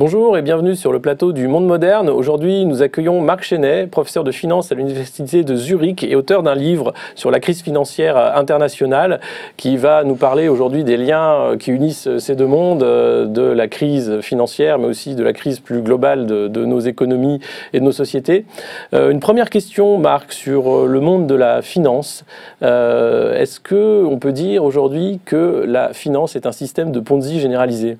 Bonjour 0.00 0.38
et 0.38 0.40
bienvenue 0.40 0.76
sur 0.76 0.94
le 0.94 0.98
plateau 0.98 1.34
du 1.34 1.46
Monde 1.46 1.66
Moderne. 1.66 2.08
Aujourd'hui, 2.08 2.64
nous 2.64 2.80
accueillons 2.80 3.20
Marc 3.20 3.42
Chenet, 3.42 3.86
professeur 3.86 4.24
de 4.24 4.32
finance 4.32 4.72
à 4.72 4.74
l'Université 4.74 5.44
de 5.44 5.54
Zurich 5.54 6.02
et 6.04 6.16
auteur 6.16 6.42
d'un 6.42 6.54
livre 6.54 6.94
sur 7.16 7.30
la 7.30 7.38
crise 7.38 7.60
financière 7.60 8.16
internationale 8.16 9.20
qui 9.58 9.76
va 9.76 10.02
nous 10.02 10.14
parler 10.14 10.48
aujourd'hui 10.48 10.84
des 10.84 10.96
liens 10.96 11.54
qui 11.58 11.70
unissent 11.70 12.16
ces 12.16 12.34
deux 12.34 12.46
mondes, 12.46 12.80
de 12.80 13.42
la 13.42 13.68
crise 13.68 14.20
financière 14.22 14.78
mais 14.78 14.86
aussi 14.86 15.16
de 15.16 15.22
la 15.22 15.34
crise 15.34 15.60
plus 15.60 15.82
globale 15.82 16.24
de, 16.26 16.64
nos 16.64 16.80
économies 16.80 17.38
et 17.74 17.80
de 17.80 17.84
nos 17.84 17.92
sociétés. 17.92 18.46
Euh, 18.94 19.10
une 19.10 19.20
première 19.20 19.50
question, 19.50 19.98
Marc, 19.98 20.32
sur 20.32 20.86
le 20.86 21.00
monde 21.00 21.26
de 21.26 21.34
la 21.34 21.60
finance. 21.60 22.24
Euh, 22.62 23.38
est-ce 23.38 23.60
qu'on 23.60 24.18
peut 24.18 24.32
dire 24.32 24.64
aujourd'hui 24.64 25.20
que 25.26 25.62
la 25.68 25.92
finance 25.92 26.36
est 26.36 26.46
un 26.46 26.52
système 26.52 26.90
de 26.90 27.00
Ponzi 27.00 27.38
généralisé? 27.38 27.98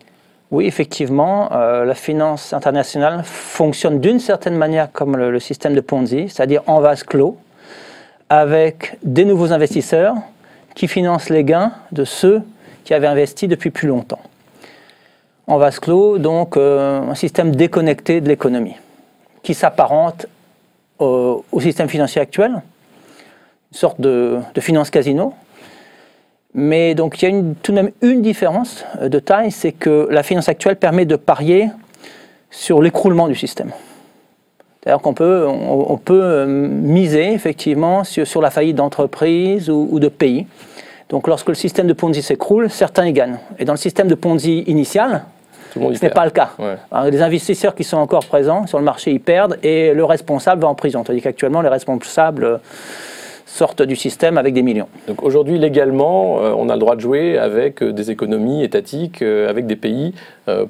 Oui, 0.51 0.67
effectivement, 0.67 1.53
euh, 1.53 1.85
la 1.85 1.95
finance 1.95 2.53
internationale 2.53 3.23
fonctionne 3.25 4.01
d'une 4.01 4.19
certaine 4.19 4.57
manière 4.57 4.91
comme 4.91 5.17
le, 5.17 5.39
système 5.39 5.75
de 5.75 5.81
Ponzi, 5.81 6.29
c'est-à-dire 6.29 6.63
en 6.67 6.81
vase 6.81 7.05
clos, 7.05 7.37
avec 8.29 8.99
des 9.05 9.25
nouveaux 9.25 9.53
investisseurs 9.53 10.17
qui 10.75 10.89
financent 10.89 11.29
les 11.29 11.45
gains 11.45 11.73
de 11.93 12.05
ceux 12.05 12.43
qui 12.85 12.95
avaient 12.95 13.07
investi 13.07 13.47
depuis 13.47 13.71
plus 13.71 13.87
longtemps. 13.87 14.21
En 15.47 15.59
vase 15.59 15.79
clos, 15.79 16.19
donc 16.19 16.57
euh, 16.57 17.01
un 17.01 17.15
système 17.15 17.55
déconnecté 17.55 18.21
de 18.21 18.29
l'économie, 18.29 18.77
qui 19.45 19.55
s'apparente 19.55 20.27
au, 20.99 21.45
système 21.61 21.89
financier 21.89 22.21
actuel, 22.21 22.61
une 23.73 23.79
sorte 23.79 24.01
de, 24.01 24.39
de 24.53 24.61
finance 24.61 24.91
casino, 24.91 25.33
mais 26.55 26.95
donc 26.95 27.23
il 27.23 27.29
y 27.29 27.33
a 27.33 27.43
tout 27.63 27.73
de 27.73 27.77
même 27.77 27.91
une 28.03 28.23
différence 28.23 28.85
euh, 29.01 29.09
de 29.09 29.19
taille, 29.19 29.51
c'est 29.51 29.73
que 29.73 30.09
la 30.11 30.23
finance 30.23 30.49
actuelle 30.49 30.77
permet 30.77 31.05
de 31.05 31.17
parier 31.17 31.69
sur 32.51 32.83
l'écroulement 32.83 33.29
du 33.29 33.35
système. 33.35 33.71
C'est-à-dire 34.83 35.03
qu'on 35.03 35.15
peut, 35.15 35.47
on, 35.47 35.99
peut 35.99 36.23
euh, 36.23 36.47
miser 36.47 37.33
effectivement 37.35 38.03
sur, 38.03 38.41
la 38.41 38.51
faillite 38.51 38.77
d'entreprises 38.77 39.69
ou, 39.69 39.99
de 40.01 40.09
pays. 40.09 40.47
Donc 41.11 41.29
lorsque 41.29 41.49
le 41.49 41.55
système 41.55 41.87
de 41.87 41.93
Ponzi 41.93 42.23
s'écroule, 42.23 42.71
certains 42.71 43.07
y 43.07 43.13
gagnent. 43.13 43.37
Et 43.59 43.67
dans 43.67 43.75
le 43.75 43.79
système 43.79 44.09
de 44.09 44.15
Ponzi 44.15 44.61
initial, 44.61 45.25
ce 45.75 45.79
n'est 45.79 46.11
pas 46.11 46.25
le 46.25 46.31
cas. 46.31 46.53
les 47.11 47.21
investisseurs 47.21 47.75
qui 47.75 47.85
sont 47.85 47.99
encore 47.99 48.25
présents 48.25 48.67
sur 48.67 48.79
le 48.79 48.85
marché, 48.85 49.13
ils 49.13 49.21
perdent 49.21 49.59
et 49.63 49.93
le 49.93 50.05
responsable 50.05 50.63
va 50.63 50.69
en 50.69 50.75
prison. 50.75 51.05
Tandis 51.05 51.21
qu'actuellement, 51.21 51.61
les 51.61 51.69
responsables 51.69 52.61
sortent 53.51 53.83
du 53.83 53.97
système 53.97 54.39
avec 54.39 54.55
des 54.55 54.63
millions. 54.63 54.89
Donc 55.09 55.23
aujourd'hui, 55.23 55.59
légalement, 55.59 56.41
euh, 56.41 56.55
on 56.57 56.69
a 56.69 56.75
le 56.75 56.79
droit 56.79 56.95
de 56.95 57.01
jouer 57.01 57.37
avec 57.37 57.83
euh, 57.83 57.93
des 57.93 58.11
économies 58.11 58.63
étatiques, 58.63 59.23
euh, 59.23 59.51
avec 59.51 59.67
des 59.67 59.77
pays, 59.77 60.15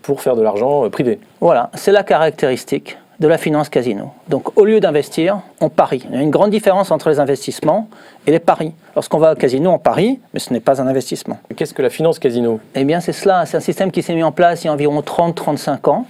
pour 0.03 0.21
faire 0.21 0.37
de 0.37 0.43
l'argent 0.43 0.91
privé. 0.91 1.19
Voilà, 1.41 1.71
c'est 1.73 1.91
la 1.91 2.03
caractéristique 2.03 2.99
de 3.19 3.29
la 3.29 3.39
finance 3.39 3.71
casino. 3.71 4.11
Donc 4.29 4.59
au 4.59 4.67
lieu 4.67 4.79
d'investir, 4.79 5.41
on 5.63 5.71
parie. 5.71 6.07
Il 6.11 6.17
y 6.17 6.19
a 6.19 6.23
une 6.23 6.31
grande 6.31 6.51
différence 6.51 6.91
entre 6.91 7.09
les 7.09 7.19
investissements 7.19 7.89
et 8.27 8.31
les 8.31 8.41
paris. 8.41 8.75
Lorsqu'on 8.95 9.17
va 9.17 9.33
au 9.33 9.37
casino, 9.37 9.71
on 9.71 9.79
parie, 9.79 10.21
mais 10.35 10.41
ce 10.41 10.53
n'est 10.53 10.61
pas 10.61 10.83
un 10.83 10.87
investissement. 10.87 11.39
Qu'est-ce 11.57 11.73
que 11.73 11.81
la 11.81 11.89
finance 11.89 12.19
casino? 12.19 12.61
Eh 12.75 12.85
bien 12.85 13.01
c'est 13.01 13.15
cela, 13.15 13.47
c'est 13.47 13.57
un 13.57 13.61
système 13.61 13.91
qui 13.91 14.03
s'est 14.03 14.15
mis 14.15 14.23
en 14.23 14.33
place 14.33 14.65
il 14.65 14.67
y 14.67 14.71
a 14.71 14.73
environ 14.75 15.01
30-35 15.01 15.89
ans, 15.89 16.07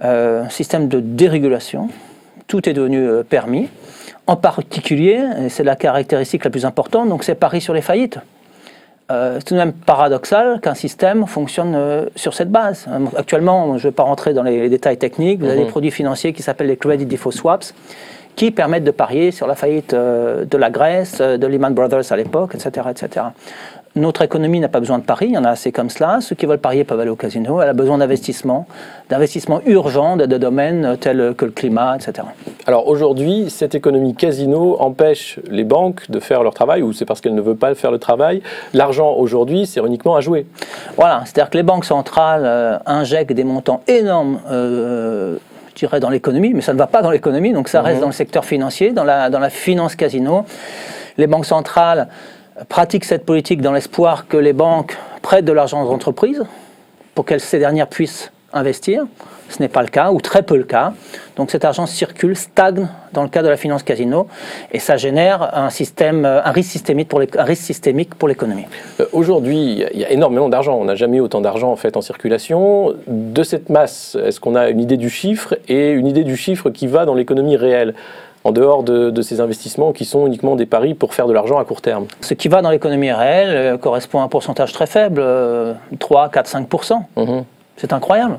un 0.00 0.48
système 0.48 0.88
de 0.88 1.00
dérégulation. 1.00 1.88
Tout 2.46 2.66
est 2.66 2.72
devenu 2.72 3.24
permis. 3.28 3.68
En 4.26 4.36
particulier, 4.36 5.24
et 5.40 5.48
c'est 5.48 5.62
la 5.62 5.76
caractéristique 5.76 6.44
la 6.44 6.50
plus 6.50 6.64
importante, 6.64 7.08
donc 7.08 7.22
c'est 7.22 7.36
pari 7.36 7.60
sur 7.60 7.74
les 7.74 7.80
faillites. 7.80 8.18
Euh, 9.08 9.36
c'est 9.38 9.44
tout 9.44 9.54
de 9.54 9.60
même 9.60 9.72
paradoxal 9.72 10.60
qu'un 10.60 10.74
système 10.74 11.26
fonctionne 11.26 11.74
euh, 11.76 12.06
sur 12.16 12.34
cette 12.34 12.50
base. 12.50 12.86
Euh, 12.88 13.06
actuellement, 13.16 13.78
je 13.78 13.86
ne 13.86 13.90
vais 13.90 13.94
pas 13.94 14.02
rentrer 14.02 14.34
dans 14.34 14.42
les, 14.42 14.68
détails 14.68 14.98
techniques, 14.98 15.38
vous 15.38 15.46
avez 15.46 15.58
des 15.58 15.64
mhm. 15.64 15.70
produits 15.70 15.92
financiers 15.92 16.32
qui 16.32 16.42
s'appellent 16.42 16.66
les 16.66 16.76
Credit 16.76 17.06
Default 17.06 17.30
Swaps, 17.30 17.72
qui 18.34 18.50
permettent 18.50 18.84
de 18.84 18.90
parier 18.90 19.30
sur 19.30 19.46
la 19.46 19.54
faillite 19.54 19.94
de 19.94 20.56
la 20.58 20.70
Grèce, 20.70 21.18
de 21.20 21.46
Lehman 21.46 21.72
Brothers 21.72 22.10
à 22.10 22.16
l'époque, 22.16 22.54
etc., 22.54 22.88
etc. 22.90 23.26
Notre 23.96 24.20
économie 24.20 24.60
n'a 24.60 24.68
pas 24.68 24.80
besoin 24.80 24.98
de 24.98 25.04
paris, 25.04 25.28
il 25.30 25.32
y 25.32 25.38
en 25.38 25.44
a 25.44 25.48
assez 25.48 25.72
comme 25.72 25.88
cela. 25.88 26.18
Ceux 26.20 26.36
qui 26.36 26.44
veulent 26.44 26.58
parier 26.58 26.84
peuvent 26.84 27.00
aller 27.00 27.08
au 27.08 27.16
casino. 27.16 27.62
Elle 27.62 27.70
a 27.70 27.72
besoin 27.72 27.96
d'investissement, 27.96 28.66
d'investissement 29.08 29.62
urgent 29.64 30.18
de, 30.18 30.26
domaines 30.26 30.98
tels 31.00 31.32
que 31.34 31.46
le 31.46 31.50
climat, 31.50 31.96
etc. 31.96 32.28
Alors 32.66 32.88
aujourd'hui, 32.88 33.48
cette 33.48 33.74
économie 33.74 34.14
casino 34.14 34.76
empêche 34.80 35.40
les 35.50 35.64
banques 35.64 36.10
de 36.10 36.20
faire 36.20 36.42
leur 36.42 36.52
travail 36.52 36.82
ou 36.82 36.92
c'est 36.92 37.06
parce 37.06 37.22
qu'elles 37.22 37.34
ne 37.34 37.40
veulent 37.40 37.56
pas 37.56 37.74
faire 37.74 37.90
le 37.90 37.98
travail 37.98 38.42
L'argent 38.74 39.14
aujourd'hui, 39.14 39.64
c'est 39.64 39.80
uniquement 39.80 40.14
à 40.14 40.20
jouer. 40.20 40.46
Voilà, 40.98 41.22
c'est-à-dire 41.24 41.48
que 41.48 41.56
les 41.56 41.62
banques 41.62 41.86
centrales 41.86 42.44
euh, 42.44 42.76
injectent 42.84 43.32
des 43.32 43.44
montants 43.44 43.80
énormes. 43.88 44.40
Euh, 44.50 45.38
je 45.70 45.80
dirais 45.80 46.00
dans 46.00 46.10
l'économie, 46.10 46.52
mais 46.52 46.60
ça 46.60 46.74
ne 46.74 46.78
va 46.78 46.86
pas 46.86 47.00
dans 47.00 47.10
l'économie, 47.10 47.54
donc 47.54 47.68
ça 47.68 47.80
reste 47.80 47.96
mhm. 47.96 48.00
dans 48.02 48.08
le 48.08 48.12
secteur 48.12 48.44
financier, 48.44 48.92
dans 48.92 49.04
la, 49.04 49.30
dans 49.30 49.38
la 49.38 49.50
finance 49.50 49.96
casino. 49.96 50.44
Les 51.16 51.26
banques 51.26 51.46
centrales 51.46 52.08
pratique 52.68 53.04
cette 53.04 53.24
politique 53.24 53.60
dans 53.60 53.72
l'espoir 53.72 54.26
que 54.28 54.36
les 54.36 54.52
banques 54.52 54.96
prêtent 55.22 55.44
de 55.44 55.52
l'argent 55.52 55.84
aux 55.84 55.90
entreprises 55.90 56.44
pour 57.14 57.24
que 57.24 57.38
ces 57.38 57.58
dernières 57.58 57.88
puissent 57.88 58.30
investir. 58.52 59.06
Ce 59.48 59.62
n'est 59.62 59.68
pas 59.68 59.82
le 59.82 59.88
cas, 59.88 60.10
ou 60.10 60.20
très 60.20 60.42
peu 60.42 60.56
le 60.56 60.64
cas. 60.64 60.92
Donc 61.36 61.52
cet 61.52 61.64
argent 61.64 61.86
circule, 61.86 62.34
stagne 62.34 62.88
dans 63.12 63.22
le 63.22 63.28
cas 63.28 63.42
de 63.42 63.48
la 63.48 63.56
finance 63.56 63.84
casino, 63.84 64.26
et 64.72 64.80
ça 64.80 64.96
génère 64.96 65.56
un, 65.56 65.70
système, 65.70 66.24
un 66.24 66.50
risque 66.50 66.70
systémique 66.70 67.08
pour 67.08 67.20
risque 67.20 67.62
systémique 67.62 68.14
pour 68.16 68.26
l'économie. 68.26 68.64
Euh, 69.00 69.06
aujourd'hui, 69.12 69.84
il 69.92 70.00
y 70.00 70.04
a 70.04 70.10
énormément 70.10 70.48
d'argent. 70.48 70.76
On 70.76 70.84
n'a 70.84 70.96
jamais 70.96 71.18
eu 71.18 71.20
autant 71.20 71.40
d'argent 71.40 71.70
en 71.70 71.76
fait 71.76 71.96
en 71.96 72.00
circulation. 72.00 72.94
De 73.06 73.42
cette 73.44 73.68
masse, 73.70 74.16
est-ce 74.20 74.40
qu'on 74.40 74.56
a 74.56 74.68
une 74.68 74.80
idée 74.80 74.96
du 74.96 75.10
chiffre 75.10 75.56
et 75.68 75.90
une 75.90 76.08
idée 76.08 76.24
du 76.24 76.36
chiffre 76.36 76.70
qui 76.70 76.88
va 76.88 77.04
dans 77.04 77.14
l'économie 77.14 77.56
réelle? 77.56 77.94
En 78.46 78.52
dehors 78.52 78.84
de, 78.84 79.22
ces 79.22 79.40
investissements 79.40 79.92
qui 79.92 80.04
sont 80.04 80.24
uniquement 80.26 80.54
des 80.54 80.66
paris 80.66 80.94
pour 80.94 81.14
faire 81.14 81.26
de 81.26 81.32
l'argent 81.32 81.58
à 81.58 81.64
court 81.64 81.80
terme. 81.80 82.06
Ce 82.20 82.32
qui 82.32 82.46
va 82.46 82.62
dans 82.62 82.70
l'économie 82.70 83.10
réelle 83.10 83.56
euh, 83.56 83.76
correspond 83.76 84.20
à 84.20 84.22
un 84.22 84.28
pourcentage 84.28 84.72
très 84.72 84.86
faible, 84.86 85.20
3, 85.98 86.28
4, 86.28 86.50
5% 86.50 87.44
C'est 87.76 87.92
incroyable. 87.92 88.38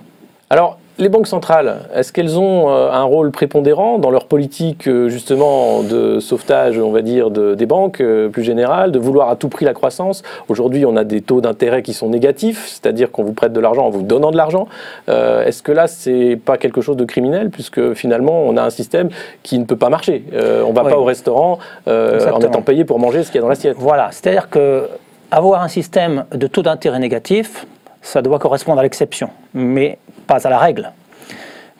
Alors, 0.49 0.79
les 0.99 1.09
banques 1.09 1.27
centrales, 1.27 1.81
est-ce 1.93 2.11
qu'elles 2.11 2.39
ont 2.39 2.69
euh, 2.69 2.91
un 2.91 3.03
rôle 3.03 3.31
prépondérant 3.31 3.99
dans 3.99 4.09
leur 4.09 4.25
politique 4.25 4.87
euh, 4.87 5.09
justement 5.09 5.83
de 5.83 6.19
sauvetage, 6.19 6.79
on 6.79 6.91
va 6.91 7.01
dire, 7.01 7.29
des 7.29 7.65
banques 7.65 8.01
euh, 8.01 8.29
plus 8.29 8.43
générale, 8.43 8.91
de 8.91 8.99
vouloir 8.99 9.29
à 9.29 9.35
tout 9.35 9.49
prix 9.49 9.65
la 9.65 9.73
croissance? 9.73 10.23
Aujourd'hui, 10.47 10.85
on 10.85 10.95
a 10.95 11.03
des 11.03 11.21
taux 11.21 11.39
d'intérêt 11.39 11.83
qui 11.83 11.93
sont 11.93 12.09
négatifs, 12.09 12.67
c'est-à-dire 12.67 13.11
qu'on 13.11 13.23
vous 13.23 13.33
prête 13.33 13.53
de 13.53 13.59
l'argent 13.59 13.85
en 13.85 13.89
vous 13.89 14.01
donnant 14.01 14.31
de 14.31 14.37
l'argent. 14.37 14.67
est-ce 15.07 15.61
que 15.61 15.71
là, 15.71 15.87
c'est 15.87 16.39
pas 16.43 16.57
quelque 16.57 16.81
chose 16.81 16.97
de 16.97 17.05
criminel 17.05 17.49
puisque 17.49 17.93
finalement, 17.93 18.43
on 18.43 18.57
a 18.57 18.63
un 18.63 18.69
système 18.69 19.09
qui 19.43 19.59
ne 19.59 19.65
peut 19.65 19.75
pas 19.75 19.89
marcher? 19.89 20.23
On 20.33 20.69
ne 20.69 20.75
va 20.75 20.83
pas 20.83 20.97
au 20.97 21.03
restaurant 21.03 21.59
en 21.87 22.39
étant 22.39 22.61
payé 22.61 22.85
pour 22.85 22.99
manger 22.99 23.23
ce 23.23 23.27
qu'il 23.31 23.35
y 23.35 23.39
a 23.39 23.41
dans 23.41 23.49
l'assiette. 23.49 23.77
Voilà, 23.79 24.09
c'est-à-dire 24.11 24.49
que 24.49 24.87
avoir 25.31 25.61
un 25.61 25.67
système 25.67 26.25
de 26.31 26.47
taux 26.47 26.63
d'intérêt 26.63 26.99
négatif, 26.99 27.65
ça 28.01 28.21
doit 28.21 28.39
correspondre 28.39 28.79
à 28.79 28.83
l'exception, 28.83 29.29
mais 29.53 29.97
pas 30.27 30.45
à 30.45 30.49
la 30.49 30.59
règle. 30.59 30.91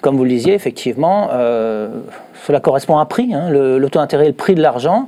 Comme 0.01 0.15
vous 0.17 0.23
le 0.23 0.29
disiez, 0.29 0.53
effectivement, 0.53 1.29
euh, 1.31 1.89
cela 2.45 2.59
correspond 2.59 2.97
à 2.97 3.01
un 3.01 3.05
prix. 3.05 3.33
Hein. 3.33 3.49
Le, 3.49 3.85
taux 3.89 3.99
d'intérêt 3.99 4.25
est 4.25 4.29
le 4.29 4.33
prix 4.33 4.55
de 4.55 4.61
l'argent. 4.61 5.07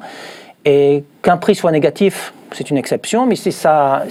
Et 0.66 1.04
qu'un 1.22 1.38
prix 1.38 1.56
soit 1.56 1.72
négatif, 1.72 2.34
c'est 2.52 2.70
une 2.70 2.78
exception, 2.78 3.26
mais 3.26 3.36
si 3.36 3.52
ça, 3.52 4.04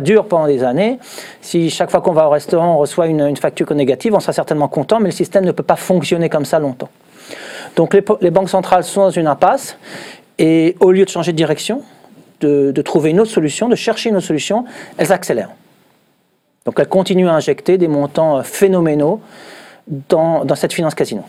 dure 0.00 0.26
pendant 0.26 0.46
des 0.46 0.62
années, 0.62 0.98
si 1.40 1.70
chaque 1.70 1.90
fois 1.90 2.00
qu'on 2.00 2.12
va 2.12 2.26
au 2.26 2.30
restaurant, 2.30 2.74
on 2.74 2.78
reçoit 2.78 3.08
une, 3.08 3.36
facture 3.36 3.72
négative, 3.74 4.14
on 4.14 4.20
sera 4.20 4.32
certainement 4.32 4.68
content, 4.68 5.00
mais 5.00 5.06
le 5.06 5.14
système 5.14 5.44
ne 5.44 5.52
peut 5.52 5.64
pas 5.64 5.76
fonctionner 5.76 6.28
comme 6.28 6.44
ça 6.44 6.60
longtemps. 6.60 6.88
Donc 7.76 7.94
les, 7.94 8.30
banques 8.30 8.50
centrales 8.50 8.84
sont 8.84 9.00
dans 9.00 9.10
une 9.10 9.26
impasse, 9.26 9.76
et 10.38 10.76
au 10.80 10.92
lieu 10.92 11.04
de 11.04 11.10
changer 11.10 11.32
de 11.32 11.36
direction, 11.36 11.82
de 12.40 12.82
trouver 12.82 13.10
une 13.10 13.20
autre 13.20 13.30
solution, 13.30 13.68
de 13.68 13.74
chercher 13.74 14.10
une 14.10 14.16
autre 14.16 14.26
solution, 14.26 14.64
elles 14.98 15.12
accélèrent. 15.12 15.50
Donc 16.66 16.78
elle 16.78 16.88
continue 16.88 17.28
à 17.28 17.34
injecter 17.34 17.78
des 17.78 17.88
montants 17.88 18.38
euh, 18.38 18.42
phénoménaux 18.42 19.20
dans, 20.08 20.44
cette 20.54 20.72
finance 20.72 20.94
casino. 20.94 21.22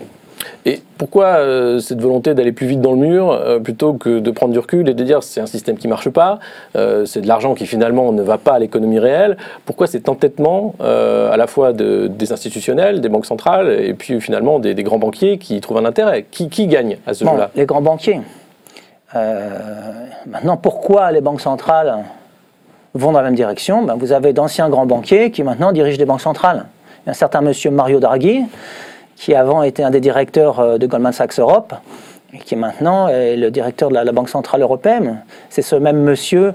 Et 0.65 0.81
pourquoi 0.97 1.37
euh, 1.37 1.79
cette 1.79 2.01
volonté 2.01 2.33
d'aller 2.33 2.51
plus 2.51 2.67
vite 2.67 2.81
dans 2.81 2.91
le 2.91 2.97
mur 2.97 3.31
euh, 3.31 3.59
plutôt 3.59 3.93
que 3.93 4.19
de 4.19 4.31
prendre 4.31 4.51
du 4.51 4.59
recul 4.59 4.89
et 4.89 4.93
de 4.93 5.03
dire 5.03 5.23
c'est 5.23 5.39
un 5.39 5.45
système 5.45 5.77
qui 5.77 5.87
ne 5.87 5.91
marche 5.91 6.09
pas, 6.09 6.39
c'est 7.05 7.21
de 7.21 7.27
l'argent 7.27 7.55
qui 7.55 7.65
finalement 7.65 8.11
ne 8.11 8.21
va 8.21 8.37
pas 8.37 8.53
à 8.53 8.59
l'économie 8.59 8.99
réelle 8.99 9.37
Pourquoi 9.65 9.87
cet 9.87 10.09
entêtement 10.09 10.75
à 10.79 11.37
la 11.37 11.47
fois 11.47 11.73
des 11.73 12.33
institutionnels, 12.33 13.01
des 13.01 13.09
banques 13.09 13.25
centrales 13.25 13.71
et 13.71 13.93
puis 13.93 14.19
finalement 14.19 14.59
des, 14.59 14.75
grands 14.75 14.99
banquiers 14.99 15.37
qui 15.37 15.59
trouvent 15.61 15.77
un 15.77 15.85
intérêt? 15.85 16.25
Qui, 16.29 16.67
gagne 16.67 16.97
à 17.07 17.13
ce 17.13 17.23
jeu-là? 17.25 17.51
Les 17.55 17.65
grands 17.65 17.81
banquiers. 17.81 18.21
maintenant, 19.13 20.57
pourquoi 20.57 21.11
les 21.11 21.21
banques 21.21 21.41
centrales 21.41 22.03
vont 22.93 23.11
dans 23.11 23.19
la 23.19 23.25
même 23.25 23.35
direction. 23.35 23.83
Ben, 23.83 23.95
vous 23.95 24.11
avez 24.11 24.33
d'anciens 24.33 24.69
grands 24.69 24.85
banquiers 24.85 25.31
qui 25.31 25.43
maintenant 25.43 25.71
dirigent 25.71 25.97
des 25.97 26.05
banques 26.05 26.21
centrales. 26.21 26.65
Un 27.07 27.13
certain 27.13 27.41
monsieur 27.41 27.71
Mario 27.71 27.99
Draghi, 27.99 28.45
qui 29.15 29.33
avant 29.33 29.63
était 29.63 29.83
un 29.83 29.91
des 29.91 30.01
directeurs 30.01 30.59
euh, 30.59 30.77
de 30.77 30.85
Goldman 30.87 31.13
Sachs 31.13 31.39
Europe, 31.39 31.73
qui 32.45 32.55
maintenant 32.55 33.07
est 33.07 33.35
le 33.35 33.51
directeur 33.51 33.89
de 33.89 33.95
la, 33.95 34.11
Banque 34.11 34.29
Centrale 34.29 34.61
Européenne. 34.61 35.23
C'est 35.49 35.61
ce 35.61 35.75
même 35.75 36.01
monsieur 36.01 36.53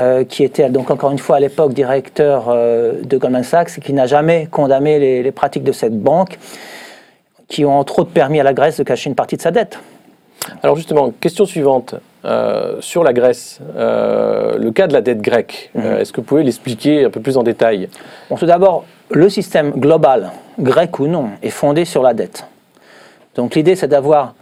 euh, 0.00 0.24
qui 0.24 0.44
était 0.44 0.68
donc 0.68 0.90
encore 0.90 1.10
une 1.10 1.18
fois 1.18 1.36
à 1.36 1.40
l'époque 1.40 1.72
directeur 1.72 2.46
euh, 2.48 3.00
de 3.02 3.16
Goldman 3.16 3.42
Sachs 3.42 3.78
et 3.78 3.80
qui 3.80 3.92
n'a 3.92 4.06
jamais 4.06 4.46
condamné 4.50 5.22
les, 5.22 5.32
pratiques 5.32 5.64
de 5.64 5.72
cette 5.72 5.98
banque 5.98 6.38
qui 7.48 7.64
ont 7.64 7.78
entre 7.78 8.00
autres 8.00 8.10
permis 8.10 8.38
à 8.40 8.42
la 8.42 8.52
Grèce 8.52 8.76
de 8.76 8.82
cacher 8.84 9.08
une 9.08 9.16
partie 9.16 9.36
de 9.36 9.42
sa 9.42 9.50
dette. 9.50 9.78
Alors 10.62 10.76
justement, 10.76 11.12
question 11.20 11.46
suivante. 11.46 11.94
Euh, 12.26 12.76
sur 12.80 13.04
la 13.04 13.12
Grèce, 13.12 13.60
le 13.76 14.70
cas 14.70 14.88
de 14.88 14.92
la 14.92 15.00
dette 15.00 15.20
grecque, 15.20 15.70
mhm. 15.74 15.98
est-ce 15.98 16.12
que 16.12 16.20
vous 16.20 16.26
pouvez 16.26 16.42
l'expliquer 16.42 17.04
un 17.04 17.10
peu 17.10 17.20
plus 17.20 17.36
en 17.36 17.44
détail 17.44 17.88
bon, 18.28 18.36
Tout 18.36 18.46
d'abord, 18.46 18.84
le 19.10 19.28
système 19.28 19.70
global, 19.70 20.32
grec 20.58 20.98
ou 20.98 21.06
non, 21.06 21.30
est 21.42 21.50
fondé 21.50 21.84
sur 21.84 22.02
la 22.02 22.14
dette. 22.14 22.46
Donc 23.36 23.54
l'idée, 23.54 23.76
c'est 23.76 23.88
d'avoir 23.88 24.34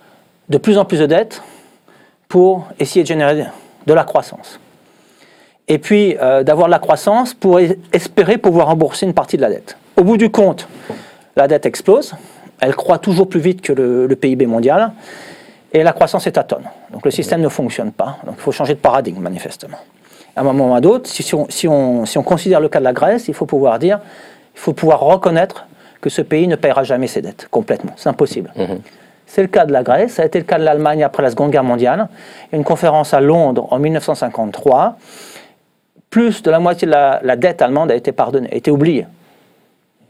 de 0.49 0.59
plus 0.59 0.79
en 0.79 0.85
plus 0.85 1.01
de 1.01 1.07
dettes 1.07 1.43
pour 2.29 2.69
essayer 2.79 3.03
de 3.03 3.09
générer 3.09 3.45
de 3.87 3.95
la 3.95 4.05
croissance. 4.05 4.59
Et 5.69 5.79
puis 5.79 6.17
euh, 6.21 6.43
d'avoir 6.43 6.67
de 6.67 6.73
la 6.73 6.79
croissance 6.79 7.35
pour 7.35 7.59
espérer 7.93 8.39
pouvoir 8.39 8.67
rembourser 8.67 9.07
une 9.07 9.15
partie 9.15 9.37
de 9.37 9.43
la 9.43 9.51
dette. 9.51 9.77
Au 9.97 10.05
bout 10.05 10.17
du 10.17 10.31
compte, 10.31 10.69
la 11.37 11.49
dette 11.49 11.67
explose, 11.67 12.15
elle 12.61 12.75
croît 12.75 12.99
toujours 12.99 13.29
plus 13.29 13.41
vite 13.41 13.63
que 13.63 13.73
le, 13.73 14.15
PIB 14.15 14.47
mondial, 14.47 14.93
et 15.75 15.83
la 15.83 15.93
croissance 15.93 16.27
est 16.27 16.39
atone. 16.39 16.65
Donc 16.93 17.05
le 17.05 17.11
système 17.11 17.41
ne 17.41 17.49
fonctionne 17.49 17.93
pas, 17.93 18.17
donc 18.25 18.37
il 18.39 18.41
faut 18.41 18.53
changer 18.53 18.75
de 18.75 18.79
paradigme 18.79 19.21
manifestement. 19.21 19.77
À 20.37 20.41
un 20.41 20.45
moment 20.45 20.71
ou 20.71 20.75
à 20.75 20.79
un 20.79 20.83
autre, 20.83 21.11
si, 21.11 21.23
si, 21.23 21.69
on, 21.69 22.05
considère 22.25 22.61
le 22.61 22.69
cas 22.69 22.79
de 22.79 22.85
la 22.85 22.93
Grèce, 22.93 23.29
il 23.29 23.35
faut 23.35 23.47
pouvoir 23.47 23.79
dire, 23.79 24.01
il 24.55 24.61
faut 24.61 24.73
pouvoir 24.73 25.01
reconnaître 25.01 25.67
que 26.01 26.11
ce 26.11 26.23
pays 26.23 26.47
ne 26.49 26.57
paiera 26.57 26.85
jamais 26.85 27.09
ses 27.09 27.23
dettes 27.23 27.49
complètement. 27.51 27.93
C'est 27.97 28.09
impossible. 28.09 28.53
Mmh. 28.57 28.75
C'est 29.27 29.43
le 29.43 29.49
cas 29.49 29.65
de 29.65 29.73
la 29.73 29.83
Grèce, 29.83 30.15
ça 30.15 30.23
a 30.23 30.27
été 30.27 30.39
le 30.39 30.45
cas 30.45 30.59
de 30.59 30.65
l'Allemagne 30.65 31.03
après 31.03 31.23
la 31.23 31.31
Seconde 31.31 31.51
Guerre 31.51 31.65
mondiale. 31.65 32.09
Une 32.53 32.63
conférence 32.63 33.15
à 33.15 33.21
Londres 33.21 33.67
en 33.71 33.79
1953, 33.79 34.97
plus 36.11 36.43
de 36.43 36.51
la 36.51 36.61
moitié 36.61 36.87
de 36.87 36.93
la, 36.93 37.37
dette 37.37 37.63
allemande 37.63 37.91
a 37.91 37.97
été 37.97 38.13
pardonnée, 38.13 38.49
a 38.53 38.55
été 38.55 38.71
oubliée. 38.71 39.07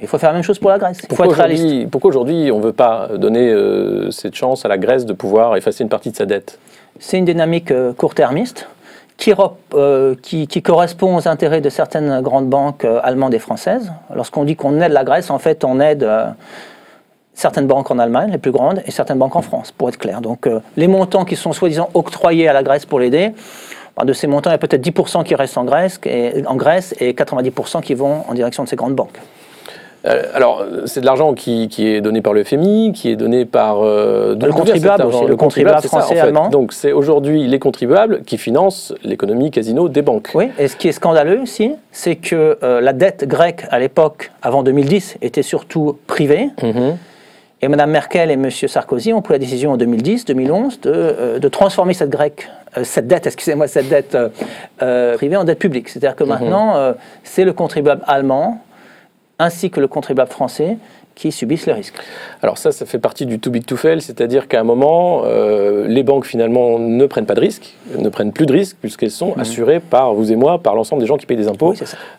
Il 0.01 0.09
faut 0.09 0.19
faire 0.19 0.31
la 0.31 0.35
même 0.35 0.43
chose 0.43 0.59
pour 0.59 0.71
la 0.71 0.79
Grèce. 0.79 0.99
Il 1.09 1.17
faut 1.17 1.25
être 1.25 1.35
réaliste. 1.35 1.91
Pourquoi 1.91 2.09
aujourd'hui 2.09 2.51
on 2.53 2.59
ne 2.59 2.65
veut 2.65 2.73
pas 2.73 3.09
donner 3.17 3.51
euh, 3.51 4.11
cette 4.11 4.35
chance 4.35 4.65
à 4.65 4.69
la 4.69 4.79
Grèce 4.79 5.07
de 5.07 5.13
pouvoir 5.13 5.57
effacer 5.57 5.83
une 5.83 5.89
partie 5.89 6.11
de 6.11 6.17
sa 6.17 6.27
dette? 6.27 6.59
C'est 6.99 7.19
une 7.19 7.25
dynamique 7.25 7.71
euh, 7.71 7.93
court-termiste 7.93 8.69
euh, 9.75 10.15
qui, 10.21 10.49
qui, 10.49 10.63
correspond 10.63 11.17
aux 11.17 11.29
intérêts 11.29 11.61
de 11.61 11.71
certaines 11.71 12.21
grandes 12.21 12.49
banques 12.49 12.85
allemandes 12.85 13.33
et 13.33 13.39
françaises. 13.39 13.93
Lorsqu'on 14.15 14.45
dit 14.45 14.57
qu'on 14.57 14.81
aide 14.81 14.93
la 14.93 15.05
Grèce, 15.05 15.31
en 15.31 15.39
fait 15.39 15.65
on 15.65 15.79
aide 15.81 16.05
certaines 17.35 17.67
banques 17.67 17.91
en 17.91 17.99
Allemagne, 17.99 18.31
les 18.31 18.39
plus 18.39 18.53
grandes, 18.53 18.83
et 18.87 18.91
certaines 18.91 19.19
banques 19.19 19.37
en 19.37 19.43
France, 19.43 19.73
pour 19.73 19.89
être 19.89 19.99
clair. 19.99 20.21
Donc 20.21 20.47
euh, 20.47 20.61
les 20.77 20.89
montants 20.89 21.25
qui 21.25 21.37
sont 21.37 21.53
soi-disant 21.53 21.91
octroyés 21.95 22.49
à 22.49 22.53
la 22.53 22.63
Grèce 22.63 22.87
pour 22.87 23.01
l'aider, 23.01 23.33
bah, 23.97 24.05
de 24.05 24.13
ces 24.13 24.27
montants, 24.27 24.51
il 24.51 24.55
y 24.55 24.57
a 24.57 24.59
peut-être 24.59 24.85
10% 24.85 25.25
qui 25.25 25.35
restent 25.35 25.59
en 25.59 25.65
Grèce, 25.65 26.01
et, 26.05 26.45
en 26.47 26.57
Grèce 26.57 26.95
et 27.01 27.13
90% 27.13 27.83
qui 27.83 27.95
vont 27.95 28.25
en 28.29 28.35
direction 28.35 28.65
de 28.65 28.69
ces 28.69 28.77
grandes 28.77 28.95
banques. 28.95 29.21
Euh, 30.07 30.23
alors, 30.35 30.65
c'est 30.87 31.01
de 31.01 31.07
l'argent 31.07 31.33
qui, 31.35 31.69
est 31.79 32.01
donné 32.01 32.21
par 32.21 32.33
le 32.33 32.45
FMI, 32.45 32.93
qui 32.93 33.11
est 33.11 33.17
donné 33.17 33.45
par 33.45 33.83
euh, 33.83 34.35
le 34.35 34.53
contribuable 34.53 35.05
aussi, 35.05 35.25
le, 35.27 35.37
contribuable, 35.37 35.83
français, 35.83 36.19
allemand. 36.19 36.49
Donc, 36.49 36.73
c'est 36.73 36.93
aujourd'hui 36.93 37.47
les 37.47 37.59
contribuables 37.59 38.23
qui 38.23 38.37
financent 38.37 38.95
l'économie 39.03 39.51
casino 39.51 39.89
des 39.89 40.03
banques. 40.03 40.31
Oui, 40.35 40.51
et 40.59 40.69
ce 40.69 40.77
qui 40.77 40.89
est 40.89 40.93
scandaleux 40.93 41.41
aussi, 41.41 41.73
c'est 41.93 42.17
que 42.17 42.59
la 42.63 42.93
dette 42.93 43.27
grecque 43.27 43.65
à 43.71 43.79
l'époque, 43.79 44.31
avant 44.43 44.63
2010, 44.63 45.17
était 45.23 45.43
surtout 45.43 45.99
privée. 46.07 46.51
Mhm. 46.63 46.97
Et 47.65 47.69
Mme 47.69 47.93
Merkel 47.93 48.31
et 48.31 48.35
M. 48.35 48.51
Sarkozy 48.51 49.15
ont 49.15 49.23
pris 49.23 49.33
la 49.33 49.39
décision 49.39 49.73
en 49.73 49.79
2010-2011 49.79 50.81
euh, 50.85 51.39
de, 51.39 51.49
transformer 51.49 51.95
cette, 51.95 52.11
grecque, 52.11 52.51
euh, 52.77 52.85
cette 52.85 53.07
dette, 53.07 53.27
excusez-moi, 53.27 53.69
cette 53.69 53.89
dette 53.89 54.19
euh, 54.83 55.17
privée 55.17 55.37
en 55.37 55.45
dette 55.45 55.61
publique. 55.61 55.89
C'est-à-dire 55.89 56.15
que 56.15 56.25
mhm. 56.25 56.31
maintenant, 56.31 56.95
c'est 57.23 57.45
le 57.45 57.55
contribuable 57.55 58.03
allemand 58.07 58.61
ainsi 59.45 59.71
que 59.71 59.81
le 59.81 59.89
contribuable 59.89 60.31
français 60.31 60.79
qui 61.15 61.31
subissent 61.31 61.67
les 61.67 61.73
risques. 61.73 61.95
Alors 62.43 62.59
ça, 62.59 62.73
ça 62.73 62.87
fait 62.87 62.99
partie 62.99 63.25
du 63.25 63.39
too 63.39 63.51
big 63.51 63.65
to 63.65 63.77
fail, 63.77 64.01
c'est-à-dire 64.01 64.49
qu'à 64.49 64.61
un 64.61 64.65
moment, 64.65 65.23
euh, 65.25 65.87
les 65.87 66.03
banques 66.03 66.27
finalement 66.27 66.79
ne 66.79 67.07
prennent 67.07 67.27
pas 67.27 67.35
de 67.35 67.41
risques, 67.41 67.75
ne 67.97 68.09
prennent 68.09 68.33
plus 68.33 68.47
de 68.47 68.53
risques 68.53 68.77
puisqu'elles 68.81 69.13
sont 69.13 69.33
mhm. 69.37 69.41
assurées 69.41 69.81
par 69.81 70.15
vous 70.15 70.33
et 70.33 70.37
moi, 70.37 70.59
par 70.59 70.75
l'ensemble 70.75 71.03
des 71.03 71.07
gens 71.07 71.17
qui 71.17 71.27
payent 71.27 71.37
des 71.37 71.49
impôts, 71.49 71.75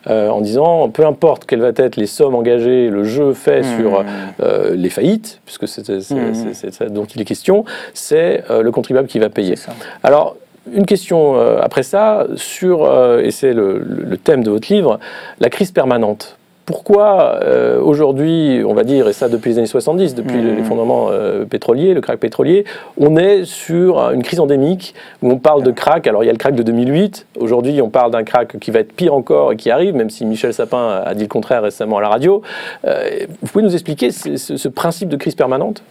euh, 0.06 0.30
en 0.30 0.40
disant 0.40 0.88
peu 0.88 1.04
importe 1.04 1.44
quelles 1.44 1.60
vont 1.60 1.74
être 1.76 1.96
les 1.96 2.06
sommes 2.06 2.34
engagées, 2.34 2.88
le 2.88 3.04
jeu 3.04 3.34
fait 3.34 3.62
mhm. 3.62 3.76
sur 3.76 4.04
euh, 4.40 4.74
les 4.74 4.88
faillites, 4.88 5.40
puisque 5.44 5.68
c'est 5.68 5.86
mhm. 5.88 6.54
ça 6.54 6.86
dont 6.86 7.04
il 7.04 7.20
est 7.20 7.26
question, 7.26 7.64
c'est 7.92 8.44
le 8.48 8.70
contribuable 8.70 9.08
qui 9.08 9.18
va 9.18 9.28
payer. 9.28 9.56
Alors 10.02 10.36
une 10.72 10.86
question 10.86 11.38
après 11.60 11.82
ça 11.82 12.26
sur, 12.34 12.90
et 13.20 13.30
c'est 13.30 13.52
le 13.52 14.16
thème 14.16 14.42
de 14.42 14.50
votre 14.50 14.72
livre, 14.72 14.98
la 15.38 15.50
crise 15.50 15.70
permanente 15.70 16.38
pourquoi 16.66 17.38
euh, 17.44 17.80
aujourd'hui, 17.80 18.62
on 18.66 18.74
va 18.74 18.82
dire, 18.82 19.08
et 19.08 19.12
ça 19.12 19.28
depuis 19.28 19.50
les 19.50 19.58
années 19.58 19.66
70, 19.68 20.16
depuis 20.16 20.36
mmh. 20.36 20.56
l'effondrement 20.56 21.06
euh, 21.10 21.44
pétrolier, 21.44 21.94
le 21.94 22.00
crack 22.00 22.18
pétrolier, 22.18 22.64
on 22.98 23.16
est 23.16 23.44
sur 23.44 24.00
une 24.10 24.24
crise 24.24 24.40
endémique 24.40 24.92
où 25.22 25.30
on 25.30 25.38
parle 25.38 25.62
de 25.62 25.70
crack. 25.70 26.08
Alors 26.08 26.24
il 26.24 26.26
y 26.26 26.28
a 26.28 26.32
le 26.32 26.38
crack 26.38 26.56
de 26.56 26.64
2008, 26.64 27.26
aujourd'hui 27.38 27.80
on 27.80 27.88
parle 27.88 28.10
d'un 28.10 28.24
crack 28.24 28.58
qui 28.58 28.72
va 28.72 28.80
être 28.80 28.92
pire 28.92 29.14
encore 29.14 29.52
et 29.52 29.56
qui 29.56 29.70
arrive, 29.70 29.94
même 29.94 30.10
si 30.10 30.26
Michel 30.26 30.52
Sapin 30.52 31.02
a 31.06 31.14
dit 31.14 31.22
le 31.22 31.28
contraire 31.28 31.62
récemment 31.62 31.98
à 31.98 32.00
la 32.00 32.08
radio. 32.08 32.42
Euh, 32.84 33.26
vous 33.40 33.46
pouvez 33.46 33.64
nous 33.64 33.74
expliquer 33.74 34.10
ce, 34.10 34.68
principe 34.68 35.08
de 35.08 35.16
crise 35.16 35.36
permanente? 35.36 35.84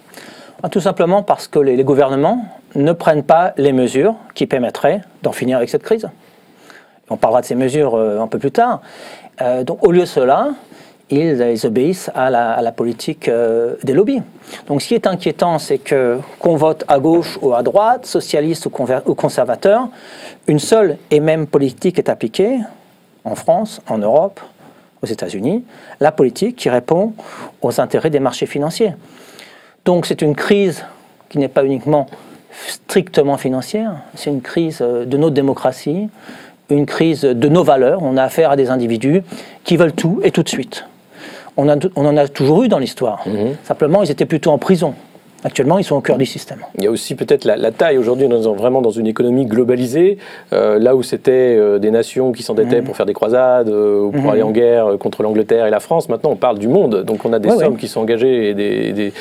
Ah, 0.62 0.68
Tout 0.68 0.82
simplement 0.82 1.24
parce 1.24 1.48
que 1.48 1.60
les, 1.60 1.82
gouvernements 1.86 2.44
ne 2.76 2.92
prennent 2.92 3.24
pas 3.24 3.54
les 3.56 3.72
mesures 3.72 4.16
qui 4.34 4.46
permettraient 4.46 5.02
d'en 5.24 5.32
finir 5.32 5.56
avec 5.56 5.70
cette 5.70 5.84
crise. 5.84 6.10
On 7.10 7.18
parlera 7.18 7.42
de 7.42 7.46
ces 7.46 7.56
mesures 7.56 7.96
un 7.96 8.28
peu 8.28 8.40
plus 8.40 8.52
tard. 8.52 8.82
Donc 9.40 9.86
au 9.86 9.92
lieu 9.92 10.02
de 10.02 10.06
cela, 10.06 10.52
ils, 11.10 11.66
obéissent 11.66 12.10
à 12.16 12.30
la, 12.30 12.72
politique 12.72 13.28
euh, 13.28 13.76
des 13.84 13.94
lobbies. 13.94 14.22
Donc 14.68 14.82
ce 14.82 14.88
qui 14.88 14.96
est 14.96 15.08
inquiétant, 15.08 15.60
c'est 15.60 15.78
que 15.78 16.20
qu'on 16.40 16.56
vote 16.56 16.84
à 16.88 17.00
gauche 17.00 17.38
ou 17.42 17.54
à 17.54 17.62
droite, 17.64 18.06
socialiste 18.06 18.66
ou, 18.66 18.72
ou 19.06 19.16
conservateur, 19.16 19.88
une 20.48 20.60
seule 20.60 20.98
et 21.12 21.20
même 21.20 21.48
politique 21.48 22.00
est 22.00 22.10
appliquée 22.10 22.60
en 23.24 23.36
France, 23.36 23.82
en 23.88 23.98
Europe, 23.98 24.40
aux 25.02 25.08
États-Unis, 25.08 25.64
la 26.00 26.12
politique 26.12 26.56
qui 26.56 26.70
répond 26.70 27.14
aux 27.62 27.80
intérêts 27.80 28.10
des 28.10 28.20
marchés 28.20 28.46
financiers. 28.46 28.94
Donc 29.84 30.06
c'est 30.06 30.22
une 30.22 30.36
crise 30.36 30.84
qui 31.30 31.38
n'est 31.38 31.48
pas 31.48 31.66
uniquement 31.66 32.08
strictement 32.68 33.38
financière, 33.38 33.98
c'est 34.16 34.30
une 34.30 34.42
crise 34.42 34.80
euh, 34.82 35.06
de 35.06 35.18
notre 35.18 35.36
démocratie, 35.36 36.10
une 36.70 36.86
crise 36.86 37.22
de 37.22 37.48
nos 37.50 37.64
valeurs. 37.64 38.02
On 38.04 38.18
a 38.18 38.24
affaire 38.24 38.52
à 38.52 38.56
des 38.56 38.70
individus 38.70 39.24
qui 39.64 39.78
veulent 39.78 39.94
tout 39.94 40.20
et 40.24 40.32
tout 40.32 40.44
de 40.44 40.50
suite 40.50 40.86
on, 41.58 41.70
en 41.70 42.18
a 42.18 42.28
toujours 42.28 42.64
eu 42.64 42.68
dans 42.68 42.80
l'histoire. 42.80 43.22
Mhm. 43.26 43.56
Simplement, 43.64 44.04
ils 44.04 44.12
étaient 44.12 44.26
plutôt 44.26 44.52
en 44.52 44.58
prison. 44.58 44.94
Actuellement, 45.46 45.78
ils 45.78 45.84
sont 45.84 45.96
au 45.96 46.02
cœur 46.02 46.18
du 46.18 46.26
système. 46.26 46.58
Il 46.76 46.86
y 46.86 46.88
a 46.88 46.90
aussi 46.90 47.14
peut-être 47.14 47.46
la, 47.46 47.72
taille. 47.72 48.00
Aujourd'hui, 48.00 48.26
on 48.28 48.36
est 48.36 48.58
vraiment 48.58 48.82
dans 48.82 48.90
une 48.90 49.06
économie 49.06 49.46
globalisée, 49.46 50.18
euh, 50.54 50.80
là 50.80 50.96
où 50.96 51.04
c'était 51.04 51.56
euh, 51.56 51.78
des 51.78 51.92
nations 51.92 52.32
qui 52.32 52.42
s'endettaient 52.42 52.80
mhm. 52.80 52.86
pour 52.86 52.98
faire 52.98 53.06
des 53.06 53.14
croisades 53.14 53.70
euh, 53.70 54.02
ou 54.02 54.10
pour 54.10 54.24
mhm. 54.24 54.30
aller 54.30 54.42
en 54.42 54.50
guerre 54.50 54.98
contre 54.98 55.22
l'Angleterre 55.22 55.68
et 55.68 55.70
la 55.70 55.80
France. 55.80 56.10
Maintenant, 56.10 56.32
on 56.32 56.36
parle 56.36 56.58
du 56.58 56.68
monde. 56.68 57.04
Donc, 57.04 57.26
on 57.26 57.32
a 57.32 57.38
des 57.38 57.52
sommes 57.52 57.78
qui 57.78 57.88
sont 57.88 58.02
engagées 58.02 58.50
et 58.50 58.54
des, 58.56 59.14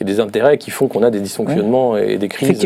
des, 0.00 0.20
intérêts 0.20 0.56
qui 0.56 0.70
font 0.70 0.86
qu'on 0.86 1.02
a 1.02 1.10
des 1.10 1.18
dysfonctionnements 1.18 1.96
et 1.96 2.16
des 2.16 2.28
crises 2.28 2.64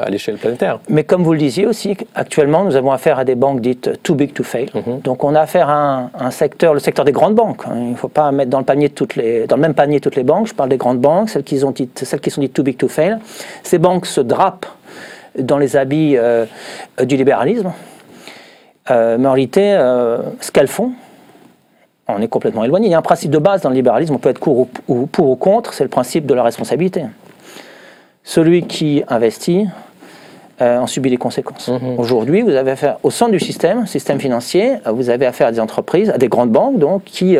à 0.00 0.08
l'échelle 0.08 0.36
planétaire. 0.36 0.80
Mais 0.88 1.04
comme 1.04 1.24
vous 1.24 1.34
le 1.34 1.38
disiez 1.38 1.66
aussi, 1.66 1.94
actuellement, 2.14 2.64
nous 2.64 2.74
avons 2.74 2.90
affaire 2.90 3.18
à 3.18 3.26
des 3.26 3.34
banques 3.34 3.60
dites 3.60 4.02
too 4.02 4.14
big 4.14 4.32
to 4.32 4.42
fail. 4.42 4.70
Mhm. 4.74 5.00
Donc, 5.00 5.24
on 5.24 5.34
a 5.34 5.40
affaire 5.40 5.68
à 5.68 6.08
un, 6.18 6.30
secteur, 6.30 6.72
le 6.72 6.80
secteur 6.80 7.04
des 7.04 7.12
grandes 7.12 7.34
banques. 7.34 7.64
Il 7.70 7.90
ne 7.90 7.96
faut 7.96 8.08
pas 8.08 8.32
mettre 8.32 8.50
dans 8.50 8.60
le, 8.60 8.64
panier 8.64 8.88
toutes 8.88 9.16
les, 9.16 9.46
dans 9.46 9.56
le 9.56 9.62
même 9.62 9.74
panier 9.74 10.00
toutes 10.00 10.16
les 10.16 10.24
banques. 10.24 10.46
Je 10.46 10.54
parle 10.54 10.70
des 10.70 10.78
grandes 10.78 11.00
banques, 11.00 11.28
celles 11.28 11.44
qui, 11.44 11.62
ont 11.62 11.74
celles 11.94 12.20
qui 12.20 12.30
sont 12.30 12.45
too 12.48 12.62
big 12.62 12.76
to 12.76 12.88
fail. 12.88 13.18
Ces 13.62 13.78
banques 13.78 14.06
se 14.06 14.20
drapent 14.20 14.66
dans 15.38 15.58
les 15.58 15.76
habits 15.76 16.16
euh, 16.16 16.46
du 17.02 17.16
libéralisme, 17.16 17.72
euh, 18.90 19.16
mais 19.18 19.28
en 19.28 19.32
réalité, 19.32 19.74
euh, 19.74 20.18
ce 20.40 20.50
qu'elles 20.50 20.68
font, 20.68 20.92
on 22.08 22.22
est 22.22 22.28
complètement 22.28 22.64
éloigné. 22.64 22.86
Il 22.86 22.90
y 22.90 22.94
a 22.94 22.98
un 22.98 23.02
principe 23.02 23.30
de 23.30 23.38
base 23.38 23.62
dans 23.62 23.70
le 23.70 23.74
libéralisme, 23.74 24.14
on 24.14 24.18
peut 24.18 24.28
être 24.28 24.46
ou, 24.46 24.68
pour 25.06 25.30
ou 25.30 25.36
contre, 25.36 25.74
c'est 25.74 25.84
le 25.84 25.90
principe 25.90 26.26
de 26.26 26.34
la 26.34 26.42
responsabilité. 26.42 27.04
Celui 28.22 28.66
qui 28.66 29.02
investit 29.08 29.66
en 30.60 30.86
subit 30.86 31.10
les 31.10 31.16
conséquences. 31.16 31.68
Mhm. 31.68 31.98
Aujourd'hui, 31.98 32.42
vous 32.42 32.54
avez 32.54 32.70
affaire 32.72 32.98
au 33.02 33.10
centre 33.10 33.32
du 33.32 33.40
système, 33.40 33.86
système 33.86 34.18
financier, 34.18 34.74
vous 34.86 35.10
avez 35.10 35.26
affaire 35.26 35.48
à 35.48 35.52
des 35.52 35.60
entreprises, 35.60 36.10
à 36.10 36.18
des 36.18 36.28
grandes 36.28 36.50
banques, 36.50 36.78
donc 36.78 37.04
qui 37.04 37.36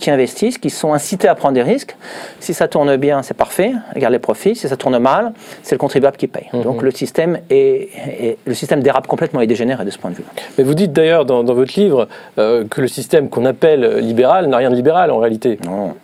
qui 0.00 0.10
investissent, 0.10 0.58
qui 0.58 0.70
sont 0.70 0.92
incités 0.92 1.28
à 1.28 1.36
prendre 1.36 1.54
des 1.54 1.62
risques. 1.62 1.94
Si 2.40 2.54
ça 2.54 2.66
tourne 2.66 2.96
bien, 2.96 3.22
c'est 3.22 3.36
parfait, 3.36 3.72
regarde 3.94 4.12
les 4.12 4.18
profits. 4.18 4.56
Si 4.56 4.66
ça 4.68 4.76
tourne 4.76 4.98
mal, 4.98 5.32
c'est 5.62 5.76
le 5.76 5.78
contribuable 5.78 6.16
qui 6.16 6.26
paye. 6.26 6.48
Mhm. 6.52 6.62
Donc 6.62 6.82
le 6.82 6.90
système, 6.90 7.38
est, 7.50 8.38
le 8.44 8.54
système 8.54 8.82
dérape 8.82 9.06
complètement 9.06 9.40
et 9.40 9.46
dégénère 9.46 9.84
de 9.84 9.90
ce 9.90 9.98
point 9.98 10.10
de 10.10 10.16
vue. 10.16 10.24
Mais 10.58 10.64
vous 10.64 10.74
dites 10.74 10.92
d'ailleurs 10.92 11.24
dans, 11.24 11.44
votre 11.44 11.78
livre 11.78 12.08
euh, 12.38 12.64
que 12.68 12.80
le 12.80 12.88
système 12.88 13.28
qu'on 13.28 13.44
appelle 13.44 13.98
libéral 13.98 14.46
n'a 14.46 14.56
rien 14.56 14.70
de 14.70 14.74
libéral 14.74 15.10
en 15.10 15.18
réalité. 15.18 15.58
Non. 15.64 15.94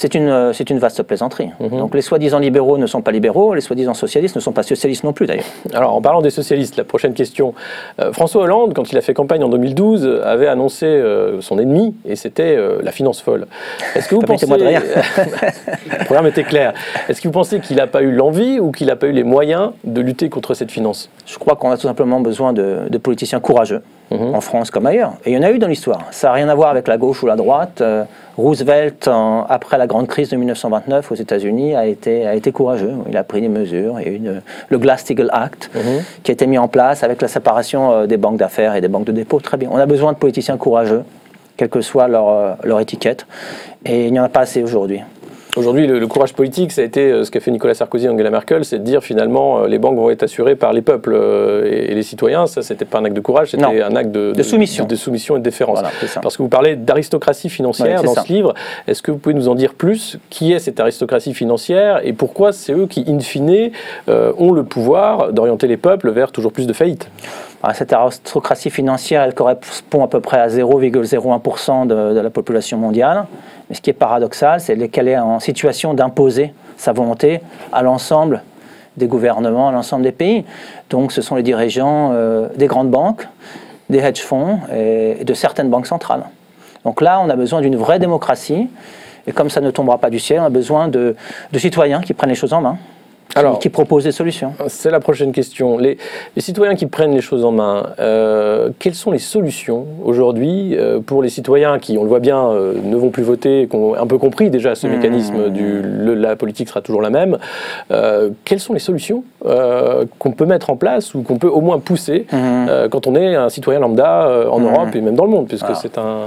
C'est 0.00 0.14
une, 0.14 0.54
c'est 0.54 0.70
une 0.70 0.78
vaste 0.78 1.02
plaisanterie. 1.02 1.50
Mhm. 1.60 1.78
Donc 1.78 1.94
les 1.94 2.00
soi-disant 2.00 2.38
libéraux 2.38 2.78
ne 2.78 2.86
sont 2.86 3.02
pas 3.02 3.12
libéraux, 3.12 3.52
les 3.52 3.60
soi-disant 3.60 3.92
socialistes 3.92 4.34
ne 4.34 4.40
sont 4.40 4.52
pas 4.52 4.62
socialistes 4.62 5.04
non 5.04 5.12
plus 5.12 5.26
d'ailleurs. 5.26 5.44
Alors, 5.74 5.94
en 5.94 6.00
parlant 6.00 6.22
des 6.22 6.30
socialistes, 6.30 6.78
la 6.78 6.84
prochaine 6.84 7.12
question. 7.12 7.52
Euh, 8.00 8.10
Françoois 8.10 8.44
Hollande, 8.44 8.72
quand 8.72 8.90
il 8.90 8.96
a 8.96 9.02
fait 9.02 9.12
campagne 9.12 9.44
en 9.44 9.50
2012, 9.50 10.06
euh, 10.06 10.24
avait 10.24 10.46
annoncé 10.46 10.86
euh, 10.86 11.42
son 11.42 11.58
ennemi, 11.58 11.94
et 12.06 12.16
c'était 12.16 12.56
euh, 12.56 12.78
la 12.82 12.92
finance 12.92 13.20
folle. 13.20 13.46
Est-ce 13.94 14.08
que 14.08 14.14
vous 14.14 14.20
pensez... 14.26 14.46
De 14.46 14.54
rire. 14.64 14.80
le 14.86 16.04
programme 16.06 16.28
était 16.28 16.44
clair. 16.44 16.72
Est-ce 17.10 17.20
que 17.20 17.28
vous 17.28 17.32
pensez 17.32 17.60
qu'il 17.60 17.76
n'a 17.76 17.86
pas 17.86 18.00
eu 18.00 18.10
l'envie 18.10 18.58
ou 18.58 18.72
qu'il 18.72 18.86
n'a 18.86 18.96
pas 18.96 19.06
eu 19.06 19.12
les 19.12 19.22
moyens 19.22 19.72
de 19.84 20.00
lutter 20.00 20.30
contre 20.30 20.54
cette 20.54 20.72
finance? 20.72 21.10
Je 21.26 21.38
crois 21.38 21.56
qu'on 21.56 21.70
a 21.72 21.76
tout 21.76 21.86
simplement 21.86 22.20
besoin 22.20 22.54
de, 22.54 22.88
de 22.88 22.98
politiciens 22.98 23.40
courageux, 23.40 23.82
Mhm. 24.10 24.34
en 24.34 24.40
France 24.40 24.70
comme 24.70 24.86
ailleurs. 24.86 25.12
Et 25.24 25.30
il 25.30 25.36
y 25.36 25.38
en 25.38 25.42
a 25.42 25.50
eu 25.50 25.58
dans 25.58 25.68
l'histoire. 25.68 26.06
Ça 26.10 26.28
n'a 26.28 26.32
rien 26.34 26.48
à 26.48 26.54
voir 26.54 26.70
avec 26.70 26.88
la 26.88 26.96
gauche 26.98 27.22
ou 27.22 27.26
la 27.26 27.36
droite. 27.36 27.80
Euh, 27.80 28.04
Roosevelt, 28.36 29.06
en- 29.08 29.44
après 29.48 29.76
la 29.78 29.86
grande 29.86 30.06
crise 30.08 30.30
de 30.30 30.36
1929 30.36 31.12
aux 31.12 31.14
États-Unis, 31.14 31.74
a 31.76 31.86
été, 31.86 32.26
a 32.26 32.34
été 32.34 32.52
courageux. 32.52 32.92
Il 33.08 33.16
a 33.16 33.22
pris 33.24 33.40
des 33.40 33.48
mesures. 33.48 34.00
Il 34.00 34.06
y 34.06 34.08
a 34.08 34.12
eu 34.12 34.16
une- 34.16 34.42
le 34.68 34.78
Glass-Steagall 34.78 35.30
Act 35.32 35.70
Mhm. 35.74 36.02
qui 36.22 36.30
a 36.30 36.34
été 36.34 36.46
mis 36.46 36.58
en 36.58 36.66
place 36.68 37.04
avec 37.04 37.20
la 37.22 37.28
séparation 37.28 37.92
euh, 37.92 38.06
des 38.06 38.16
banques 38.16 38.38
d'affaires 38.38 38.74
et 38.74 38.80
des 38.80 38.88
banques 38.88 39.04
de 39.04 39.12
dépôt. 39.12 39.40
Très 39.40 39.56
bien. 39.56 39.68
On 39.70 39.76
a 39.76 39.86
besoin 39.86 40.12
de 40.12 40.18
politiciens 40.18 40.56
courageux, 40.56 41.04
quelle 41.56 41.68
que 41.68 41.80
soit 41.82 42.08
leur, 42.08 42.28
euh, 42.28 42.52
leur 42.64 42.80
étiquette. 42.80 43.26
Et 43.84 44.06
il 44.06 44.12
n'y 44.12 44.18
en 44.20 44.24
a 44.24 44.28
pas 44.28 44.40
assez 44.40 44.62
aujourd'hui. 44.62 45.02
Aujourd'hui, 45.56 45.86
le, 45.88 45.98
le 45.98 46.06
courage 46.06 46.32
politique, 46.32 46.70
ça 46.70 46.80
a 46.80 46.84
été 46.84 47.10
euh, 47.10 47.24
ce 47.24 47.30
qu'a 47.32 47.40
fait 47.40 47.50
Nicolas 47.50 47.74
Sarkozy 47.74 48.06
et 48.06 48.08
Angela 48.08 48.30
Merkel, 48.30 48.64
c'est 48.64 48.78
de 48.78 48.84
dire 48.84 49.02
finalement 49.02 49.62
euh, 49.62 49.66
les 49.66 49.78
banques 49.78 49.96
vont 49.96 50.08
être 50.08 50.22
assurées 50.22 50.54
par 50.54 50.72
les 50.72 50.80
peuples 50.80 51.12
euh, 51.12 51.66
et, 51.66 51.90
et 51.90 51.94
les 51.96 52.04
citoyens. 52.04 52.46
Ça, 52.46 52.62
c'était 52.62 52.84
pas 52.84 52.98
un 52.98 53.04
acte 53.04 53.16
de 53.16 53.20
courage, 53.20 53.50
c'était 53.50 53.64
un 53.82 53.96
acte 53.96 54.12
de, 54.12 54.32
De 54.32 54.42
soumission. 54.44 54.84
de, 54.84 54.90
de 54.90 54.94
soumission 54.96 55.34
et 55.36 55.38
de 55.40 55.44
déférence. 55.44 55.80
Voilà. 55.80 55.90
Parce 56.22 56.36
que 56.36 56.42
vous 56.42 56.48
parlez 56.48 56.76
d'aristocratie 56.76 57.48
financière 57.50 58.00
Ouais, 58.00 58.06
dans 58.06 58.14
ça. 58.14 58.22
ce 58.22 58.32
livre. 58.32 58.54
Est-ce 58.86 59.02
que 59.02 59.10
vous 59.10 59.18
pouvez 59.18 59.34
nous 59.34 59.48
en 59.48 59.56
dire 59.56 59.74
plus? 59.74 60.18
Qui 60.30 60.52
est 60.52 60.60
cette 60.60 60.78
aristocratie 60.78 61.34
financière? 61.34 62.00
Et 62.04 62.12
pourquoi 62.12 62.52
c'est 62.52 62.72
eux 62.72 62.86
qui, 62.86 63.04
in 63.08 63.18
fine, 63.18 63.70
euh, 64.08 64.32
ont 64.38 64.52
le 64.52 64.62
pouvoir 64.62 65.32
d'orienter 65.32 65.66
les 65.66 65.76
peuples 65.76 66.10
vers 66.10 66.30
toujours 66.30 66.52
plus 66.52 66.66
de 66.68 66.72
faillites 66.72 67.08
Cette 67.74 67.92
aristocratie 67.92 68.70
financière, 68.70 69.22
elle 69.22 69.34
correspond 69.34 70.02
à 70.02 70.08
peu 70.08 70.20
près 70.20 70.38
à 70.38 70.48
0,01% 70.48 71.86
de, 71.86 72.18
la 72.18 72.30
population 72.30 72.78
mondiale. 72.78 73.26
Mais 73.68 73.76
ce 73.76 73.82
qui 73.82 73.90
est 73.90 73.94
paradoxal, 73.94 74.60
c'est 74.60 74.88
qu'elle 74.88 75.08
est 75.08 75.18
en 75.18 75.40
situation 75.40 75.92
d'imposer 75.92 76.54
sa 76.78 76.92
volonté 76.92 77.40
à 77.72 77.82
l'ensemble 77.82 78.42
des 78.96 79.06
gouvernements, 79.06 79.68
à 79.68 79.72
l'ensemble 79.72 80.04
des 80.04 80.12
pays. 80.12 80.44
Donc 80.88 81.12
ce 81.12 81.20
sont 81.22 81.36
les 81.36 81.42
dirigeants 81.42 82.12
euh, 82.12 82.48
des 82.56 82.66
grandes 82.66 82.90
banques, 82.90 83.28
des 83.90 83.98
hedge 83.98 84.20
funds 84.20 84.60
et, 84.74 85.24
de 85.24 85.34
certaines 85.34 85.68
banques 85.68 85.86
centrales. 85.86 86.24
Donc 86.84 87.00
là, 87.02 87.20
on 87.22 87.28
a 87.28 87.36
besoin 87.36 87.60
d'une 87.60 87.76
vraie 87.76 87.98
démocratie. 87.98 88.68
Et 89.26 89.32
comme 89.32 89.50
ça 89.50 89.60
ne 89.60 89.70
tombera 89.70 89.98
pas 89.98 90.08
du 90.08 90.18
ciel, 90.18 90.40
on 90.40 90.44
a 90.44 90.50
besoin 90.50 90.88
de, 90.88 91.14
citoyens 91.54 92.00
qui 92.00 92.14
prennent 92.14 92.30
les 92.30 92.34
choses 92.34 92.54
en 92.54 92.62
main, 92.62 92.78
Alors- 93.36 93.58
qui 93.58 93.68
proposent 93.68 94.04
des 94.04 94.12
solutions. 94.12 94.52
C'est 94.68 94.90
la 94.90 94.98
prochaine 95.00 95.32
question. 95.32 95.78
Les, 95.78 95.98
les 96.34 96.42
citoyens 96.42 96.74
qui 96.74 96.86
prennent 96.86 97.14
les 97.14 97.20
choses 97.20 97.44
en 97.44 97.52
main, 97.52 97.86
euh, 98.00 98.70
quelles 98.78 98.94
sont 98.94 99.10
les 99.12 99.18
solutions 99.20 99.86
aujourd'hui 100.04 100.74
euh, 100.76 101.00
pour 101.00 101.22
les 101.22 101.28
citoyens 101.28 101.78
qui, 101.78 101.96
on 101.96 102.02
le 102.02 102.08
voit 102.08 102.18
bien, 102.20 102.44
euh, 102.50 102.74
ne 102.82 102.96
vont 102.96 103.10
plus 103.10 103.22
voter, 103.22 103.68
qui 103.70 103.76
ont 103.76 103.94
un 103.94 104.06
peu 104.06 104.18
compris 104.18 104.50
déjà 104.50 104.74
ce 104.74 104.86
Mmh. 104.86 104.90
mécanisme 104.90 105.48
du 105.50 105.80
le- 105.82 106.14
la 106.14 106.34
politique 106.36 106.68
sera 106.68 106.80
toujours 106.80 107.02
la 107.02 107.10
même 107.10 107.38
Quelles 108.44 108.60
sont 108.60 108.72
les 108.72 108.78
solutions 108.80 109.22
qu'on 110.18 110.30
peut 110.32 110.46
mettre 110.46 110.70
en 110.70 110.76
place 110.76 111.14
ou 111.14 111.22
qu'on 111.22 111.36
peut 111.38 111.48
au 111.48 111.60
moins 111.60 111.78
pousser 111.78 112.26
Mmh. 112.32 112.36
euh, 112.68 112.88
quand 112.88 113.06
on 113.06 113.14
est 113.14 113.34
un 113.36 113.48
citoyen 113.48 113.80
lambda 113.80 114.46
en 114.50 114.58
Mhm. 114.58 114.66
Europe 114.66 114.94
et 114.94 115.00
même 115.00 115.14
dans 115.14 115.24
le 115.24 115.30
monde, 115.30 115.46
puisque 115.48 115.74
c'est 115.80 115.98
un 115.98 116.26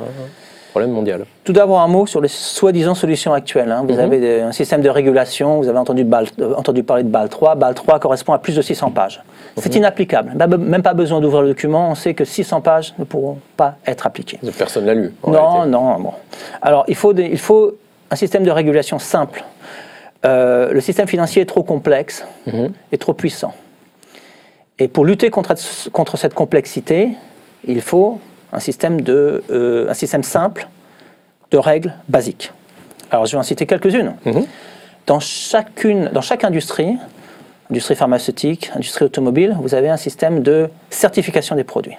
problème 0.74 0.92
mondial 0.92 1.26
Tout 1.44 1.54
d'abord 1.54 1.82
un 1.82 1.88
mot 1.88 2.08
sur 2.08 2.20
les 2.20 2.28
soi-disant 2.28 2.96
solutions 2.96 3.32
actuelles. 3.32 3.72
hein. 3.72 3.84
Vous 3.88 3.94
Mhm. 3.94 4.00
avez 4.00 4.20
des- 4.20 4.42
un 4.42 4.52
système 4.52 4.82
de 4.82 4.90
régulation, 4.90 5.60
vous 5.60 5.68
avez 5.70 5.78
entendu, 5.78 6.04
euh, 6.40 6.56
entendu 6.56 6.82
parler 6.84 7.04
de 7.04 7.10
BAL 7.10 7.30
3. 7.30 7.54
BAL 7.56 7.76
3 7.76 8.00
correspond 8.00 8.34
à 8.34 8.40
plus 8.40 8.56
de 8.56 8.62
600 8.64 8.90
pages. 8.90 9.22
C'est 9.58 9.76
inapplicable. 9.76 10.34
Même- 10.36 10.82
pas 10.82 10.96
besoin 10.96 11.22
d'ouvrir 11.22 11.44
le 11.44 11.50
document, 11.50 11.90
on 11.92 11.96
sait 11.96 12.16
que 12.16 12.26
600 12.26 12.60
pages 12.62 12.96
ne 12.98 13.04
pourront 13.04 13.38
pas 13.56 13.76
être 13.86 14.08
appliquées. 14.08 14.40
Personne 14.58 14.86
l'a 14.86 14.96
lu. 14.96 15.14
Non, 15.28 15.32
réalité. 15.52 15.70
non, 15.70 16.00
bon. 16.00 16.14
Alors, 16.62 16.84
il 16.88 16.96
faut, 16.96 17.14
des- 17.14 17.28
il 17.28 17.38
faut 17.40 17.76
un 18.10 18.16
système 18.16 18.44
de 18.44 18.52
régulation 18.52 18.98
simple. 19.00 19.44
Euh, 20.26 20.72
le 20.74 20.82
système 20.82 21.08
financier 21.08 21.42
est 21.44 21.46
trop 21.46 21.64
complexe 21.64 22.26
Mhm. 22.48 22.72
et 22.92 22.98
trop 22.98 23.14
puissant. 23.14 23.54
Et 24.80 24.88
pour 24.88 25.06
lutter 25.06 25.30
contre, 25.30 25.54
contre 25.92 26.18
cette 26.18 26.34
complexité, 26.34 27.10
il 27.68 27.82
faut 27.82 28.20
un 28.54 28.60
système, 28.60 29.02
de, 29.02 29.44
euh, 29.52 29.90
un 29.90 29.94
système 29.94 30.24
simple 30.24 30.68
de 31.52 31.58
règles 31.58 31.94
basiques. 32.08 32.52
Alors, 33.12 33.26
je 33.26 33.34
vais 33.34 33.38
en 33.38 33.44
citer 33.44 33.66
quelques-unes. 33.66 34.16
Mhm. 34.26 34.46
Dans, 35.06 35.20
chacune, 35.20 36.10
dans 36.14 36.22
chaque 36.22 36.44
industrie, 36.44 36.98
industrie 37.70 37.96
pharmaceutique, 37.96 38.72
industrie 38.76 39.06
automobile, 39.06 39.58
vous 39.60 39.76
avez 39.76 39.90
un 39.90 39.98
système 39.98 40.42
de 40.42 40.70
certification 40.90 41.56
des 41.56 41.64
produits. 41.64 41.98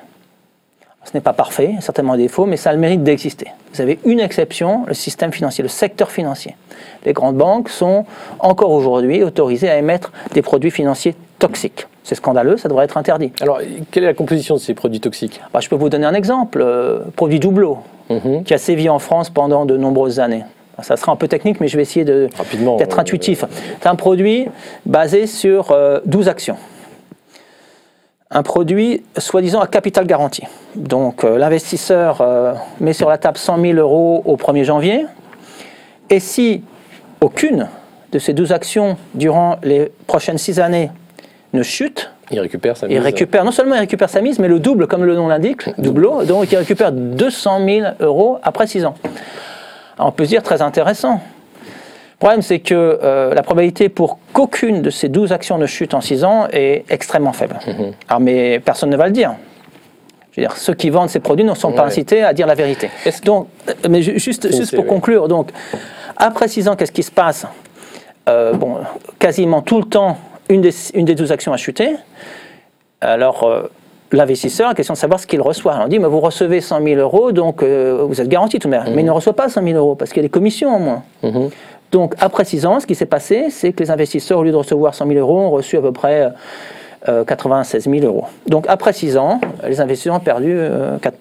Ce 1.04 1.10
n'est 1.12 1.20
pas 1.20 1.34
parfait, 1.34 1.74
certainement 1.80 2.16
des 2.16 2.22
défauts, 2.24 2.46
mais 2.46 2.56
ça 2.56 2.70
a 2.70 2.72
le 2.72 2.78
mérite 2.78 3.02
d'exister. 3.02 3.48
Vous 3.74 3.80
avez 3.82 3.98
une 4.06 4.20
exception, 4.20 4.84
le 4.86 4.94
système 4.94 5.32
financier, 5.32 5.62
le 5.62 5.68
secteur 5.68 6.10
financier. 6.10 6.56
Les 7.04 7.12
grandes 7.12 7.36
banques 7.36 7.68
sont 7.68 8.06
encore 8.38 8.70
aujourd'hui 8.70 9.22
autorisées 9.22 9.68
à 9.68 9.76
émettre 9.76 10.12
des 10.32 10.40
produits 10.40 10.70
financiers 10.70 11.14
toxiques. 11.46 11.86
C'est 12.02 12.14
scandaleux, 12.14 12.56
ça 12.56 12.68
devrait 12.68 12.84
être 12.84 12.96
interdit. 12.96 13.32
Alors, 13.40 13.60
quelle 13.90 14.04
est 14.04 14.08
la 14.08 14.14
composition 14.14 14.54
de 14.56 14.60
ces 14.60 14.74
produits 14.74 15.00
toxiques? 15.00 15.40
Bah, 15.52 15.60
je 15.60 15.68
peux 15.68 15.76
vous 15.76 15.88
donner 15.88 16.06
un 16.06 16.14
exemple. 16.14 16.60
Euh, 16.62 17.00
produit 17.16 17.40
Doubleau, 17.40 17.78
Mhm. 18.10 18.44
qui 18.44 18.52
a 18.54 18.58
sévi 18.58 18.88
en 18.88 18.98
France 18.98 19.30
pendant 19.30 19.64
de 19.66 19.76
nombreuses 19.76 20.20
années. 20.20 20.44
Ça 20.82 20.96
sera 20.96 21.12
un 21.12 21.16
peu 21.16 21.28
technique, 21.28 21.60
mais 21.60 21.68
je 21.68 21.76
vais 21.76 21.82
essayer 21.82 22.04
d'être 22.04 22.40
euh, 22.98 23.00
intuitif. 23.00 23.44
C'est 23.80 23.88
un 23.88 23.94
produit 23.94 24.48
basé 24.86 25.26
sur 25.26 25.70
euh, 25.70 26.00
12 26.04 26.28
actions. 26.28 26.56
Un 28.30 28.42
produit 28.42 29.04
soi-disant 29.16 29.60
à 29.60 29.66
capital 29.68 30.06
garanti. 30.06 30.42
Donc 30.74 31.22
euh, 31.24 31.38
l'investisseur 31.38 32.20
euh, 32.20 32.54
met 32.80 32.92
sur 32.92 33.08
la 33.08 33.18
table 33.18 33.38
100 33.38 33.60
000 33.60 33.78
euros 33.78 34.22
au 34.24 34.36
1er 34.36 34.64
janvier. 34.64 35.06
Et 36.10 36.18
si 36.20 36.62
aucune 37.20 37.68
de 38.12 38.18
ces 38.18 38.32
12 38.32 38.50
actions 38.52 38.96
durant 39.14 39.56
les 39.62 39.92
prochaines 40.06 40.38
6 40.38 40.58
années 40.58 40.90
ne 41.54 41.62
chute, 41.62 42.10
Il 42.30 42.40
récupère 42.40 42.76
sa 42.76 42.86
il 42.86 42.94
mise. 42.96 43.02
récupère, 43.02 43.44
non 43.44 43.50
seulement 43.52 43.74
il 43.76 43.80
récupère 43.80 44.10
sa 44.10 44.20
mise, 44.20 44.38
mais 44.38 44.48
le 44.48 44.58
double, 44.60 44.86
comme 44.86 45.04
le 45.04 45.14
nom 45.14 45.28
l'indique, 45.28 45.68
doublo, 45.78 46.24
donc 46.24 46.50
il 46.52 46.56
récupère 46.56 46.92
200 46.92 47.60
000 47.66 47.86
euros 48.00 48.38
après 48.42 48.66
6 48.66 48.84
ans. 48.84 48.94
Alors, 49.96 50.08
on 50.08 50.12
peut 50.12 50.24
se 50.24 50.30
dire 50.30 50.42
très 50.42 50.60
intéressant. 50.62 51.20
Le 52.12 52.18
problème, 52.18 52.42
c'est 52.42 52.58
que 52.60 52.74
euh, 53.02 53.34
la 53.34 53.42
probabilité 53.42 53.88
pour 53.88 54.18
qu'aucune 54.32 54.82
de 54.82 54.90
ces 54.90 55.08
12 55.08 55.32
actions 55.32 55.58
ne 55.58 55.66
chute 55.66 55.94
en 55.94 56.00
6 56.00 56.24
ans 56.24 56.46
est 56.52 56.84
extrêmement 56.88 57.32
faible. 57.32 57.58
Mhm. 57.66 57.92
Alors, 58.08 58.20
mais 58.20 58.60
personne 58.60 58.90
ne 58.90 58.96
va 58.96 59.06
le 59.06 59.12
dire. 59.12 59.34
Je 60.32 60.40
veux 60.40 60.46
dire, 60.48 60.56
ceux 60.56 60.74
qui 60.74 60.90
vendent 60.90 61.10
ces 61.10 61.20
produits 61.20 61.44
ne 61.44 61.54
sont 61.54 61.72
pas 61.72 61.84
incités 61.84 62.24
à 62.24 62.32
dire 62.32 62.46
la 62.48 62.54
vérité. 62.56 62.90
Donc, 63.24 63.46
euh, 63.68 63.72
mais 63.88 64.02
ju- 64.02 64.18
juste, 64.18 64.50
juste 64.52 64.74
pour 64.74 64.86
conclure, 64.86 65.28
donc, 65.28 65.50
après 66.16 66.48
6 66.48 66.66
ans, 66.68 66.74
qu'est-ce 66.76 66.90
qui 66.92 67.02
se 67.04 67.12
passe? 67.12 67.46
Euh, 68.28 68.52
Bon, 68.54 68.78
quasiment 69.18 69.60
tout 69.62 69.78
le 69.78 69.84
temps, 69.84 70.16
une 70.48 70.60
des, 70.60 70.74
une 70.94 71.04
des 71.04 71.14
12 71.14 71.32
actions 71.32 71.52
a 71.52 71.56
chuté. 71.56 71.96
Alors, 73.00 73.44
euh, 73.44 73.62
l'investisseur, 74.12 74.68
la 74.68 74.74
question 74.74 74.94
de 74.94 74.98
savoir 74.98 75.20
ce 75.20 75.26
qu'il 75.26 75.40
reçoit. 75.40 75.78
On 75.82 75.88
dit, 75.88 75.98
mais 75.98 76.08
vous 76.08 76.20
recevez 76.20 76.60
100 76.60 76.82
000 76.82 77.00
euros, 77.00 77.32
donc 77.32 77.62
euh, 77.62 78.04
vous 78.06 78.20
êtes 78.20 78.28
garanti 78.28 78.58
tout 78.58 78.68
de 78.68 78.74
même. 78.74 78.94
Mais 78.94 79.02
il 79.02 79.06
ne 79.06 79.10
reçoit 79.10 79.34
pas 79.34 79.48
100 79.48 79.62
000 79.62 79.76
euros 79.76 79.94
parce 79.94 80.10
qu'il 80.10 80.18
y 80.18 80.24
a 80.24 80.28
des 80.28 80.32
commissions 80.32 80.70
en 80.70 80.78
moins. 80.78 81.02
Mhm. 81.22 81.50
Donc, 81.92 82.14
après 82.18 82.44
6 82.44 82.66
ans, 82.66 82.80
ce 82.80 82.86
qui 82.86 82.94
s'est 82.94 83.06
passé, 83.06 83.50
c'est 83.50 83.72
que 83.72 83.82
les 83.82 83.90
investisseurs, 83.90 84.38
au 84.38 84.42
lieu 84.42 84.50
de 84.50 84.56
recevoir 84.56 84.94
100 84.94 85.06
000 85.06 85.18
euros, 85.18 85.40
ont 85.40 85.50
reçu 85.50 85.76
à 85.76 85.80
peu 85.80 85.92
près 85.92 86.32
euh, 87.08 87.24
96 87.24 87.84
000 87.88 88.04
euros. 88.04 88.24
Donc, 88.48 88.64
après 88.68 88.92
6 88.92 89.16
ans, 89.16 89.40
les 89.66 89.80
investisseurs 89.80 90.16
ont 90.16 90.20
perdu 90.20 90.54
euh, 90.56 90.98
4 90.98 91.16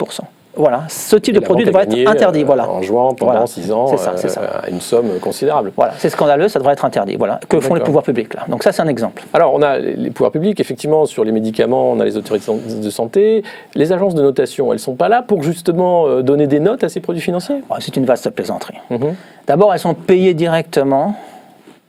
Voilà, 0.55 0.83
ce 0.87 1.15
type 1.15 1.35
Et 1.35 1.39
de 1.39 1.43
produit 1.43 1.65
devrait 1.65 1.83
être 1.83 2.07
interdit. 2.07 2.43
euh, 2.43 2.45
voilà. 2.45 2.69
En 2.69 2.81
jouant 2.83 3.13
pendant 3.15 3.31
Voilà. 3.31 3.47
6 3.47 3.71
ans 3.71 3.87
C'est 3.87 3.97
ça, 3.97 4.15
ça. 4.17 4.41
euh, 4.41 4.69
une 4.69 4.81
somme 4.81 5.19
considérable. 5.19 5.71
Voilà, 5.75 5.93
c'est 5.97 6.09
scandaleux, 6.09 6.47
ça 6.47 6.59
devrait 6.59 6.73
être 6.73 6.85
interdit. 6.85 7.15
Voilà, 7.15 7.39
que 7.49 7.59
font 7.59 7.73
les 7.73 7.81
pouvoirs 7.81 8.03
publics 8.03 8.33
là. 8.35 8.41
Donc 8.47 8.61
ça, 8.63 8.71
c'est 8.71 8.81
un 8.83 8.87
exemple. 8.87 9.23
Alors, 9.33 9.53
on 9.55 9.61
a 9.63 9.79
les 9.79 10.11
pouvoirs 10.11 10.31
publics, 10.31 10.59
effectivement, 10.59 11.05
sur 11.07 11.23
les 11.23 11.31
médicaments, 11.31 11.91
on 11.91 11.99
a 11.99 12.05
les 12.05 12.17
autorités 12.17 12.51
de 12.53 12.89
santé. 12.91 13.43
Les 13.73 13.91
agences 13.91 14.13
de 14.13 14.21
notation, 14.21 14.67
elles 14.67 14.77
ne 14.77 14.77
sont 14.77 14.95
pas 14.95 15.09
là 15.09 15.23
pour 15.23 15.41
justement 15.41 16.05
euh, 16.07 16.21
donner 16.21 16.45
des 16.45 16.59
notes 16.59 16.83
à 16.83 16.89
ces 16.89 16.99
produits 16.99 17.21
financiers? 17.21 17.61
C'est 17.79 17.97
une 17.97 18.05
vaste 18.05 18.29
plaisanterie. 18.29 18.77
Mhm. 18.91 19.15
D'abord, 19.47 19.73
elles 19.73 19.79
sont 19.79 19.95
payées 19.95 20.35
directement 20.35 21.15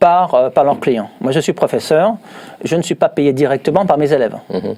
par, 0.00 0.34
euh, 0.34 0.48
par 0.50 0.64
leurs 0.64 0.80
clients. 0.80 1.10
Moi, 1.20 1.32
je 1.32 1.40
suis 1.40 1.52
professeur, 1.52 2.14
je 2.64 2.76
ne 2.76 2.82
suis 2.82 2.94
pas 2.94 3.08
payé 3.10 3.32
directement 3.34 3.84
par 3.84 3.98
mes 3.98 4.10
élèves. 4.12 4.36
Mhm. 4.50 4.74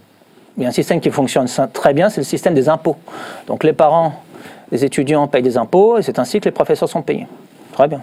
Il 0.56 0.62
y 0.62 0.66
a 0.66 0.68
un 0.68 0.72
système 0.72 1.00
qui 1.00 1.10
fonctionne 1.10 1.46
très 1.72 1.92
bien, 1.92 2.08
c'est 2.08 2.20
le 2.20 2.24
système 2.24 2.54
des 2.54 2.68
impôts. 2.68 2.96
Donc 3.46 3.62
les 3.62 3.72
parents, 3.72 4.12
les 4.72 4.84
étudiants 4.84 5.26
payent 5.26 5.42
des 5.42 5.58
impôts 5.58 5.98
et 5.98 6.02
c'est 6.02 6.18
ainsi 6.18 6.40
que 6.40 6.46
les 6.46 6.50
professeurs 6.50 6.88
sont 6.88 7.02
payés. 7.02 7.26
Très 7.72 7.88
bien. 7.88 8.00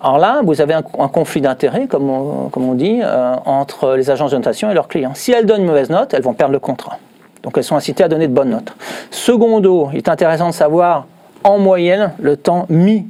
Alors 0.00 0.18
là, 0.18 0.42
vous 0.44 0.60
avez 0.60 0.74
un, 0.74 0.82
conflit 0.82 1.40
d'intérêts, 1.40 1.88
comme 1.88 2.08
on, 2.08 2.74
dit, 2.74 3.00
euh, 3.02 3.34
entre 3.44 3.96
les 3.96 4.10
agences 4.10 4.30
de 4.30 4.36
notation 4.36 4.70
et 4.70 4.74
leurs 4.74 4.86
clients. 4.86 5.14
Si 5.14 5.32
elles 5.32 5.46
donnent 5.46 5.62
une 5.62 5.66
mauvaise 5.66 5.90
note, 5.90 6.14
elles 6.14 6.22
vont 6.22 6.34
perdre 6.34 6.52
le 6.52 6.60
contrat. 6.60 6.98
Donc 7.42 7.56
elles 7.56 7.64
sont 7.64 7.76
incitées 7.76 8.04
à 8.04 8.08
donner 8.08 8.28
de 8.28 8.32
bonnes 8.32 8.50
notes. 8.50 8.74
Secondo, 9.10 9.88
il 9.92 9.96
est 9.96 10.08
intéressant 10.08 10.48
de 10.48 10.54
savoir 10.54 11.06
en 11.42 11.58
moyenne 11.58 12.12
le 12.20 12.36
temps 12.36 12.66
mis 12.68 13.06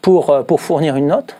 pour, 0.00 0.30
euh, 0.30 0.42
pour 0.42 0.60
fournir 0.60 0.96
une 0.96 1.08
note 1.08 1.36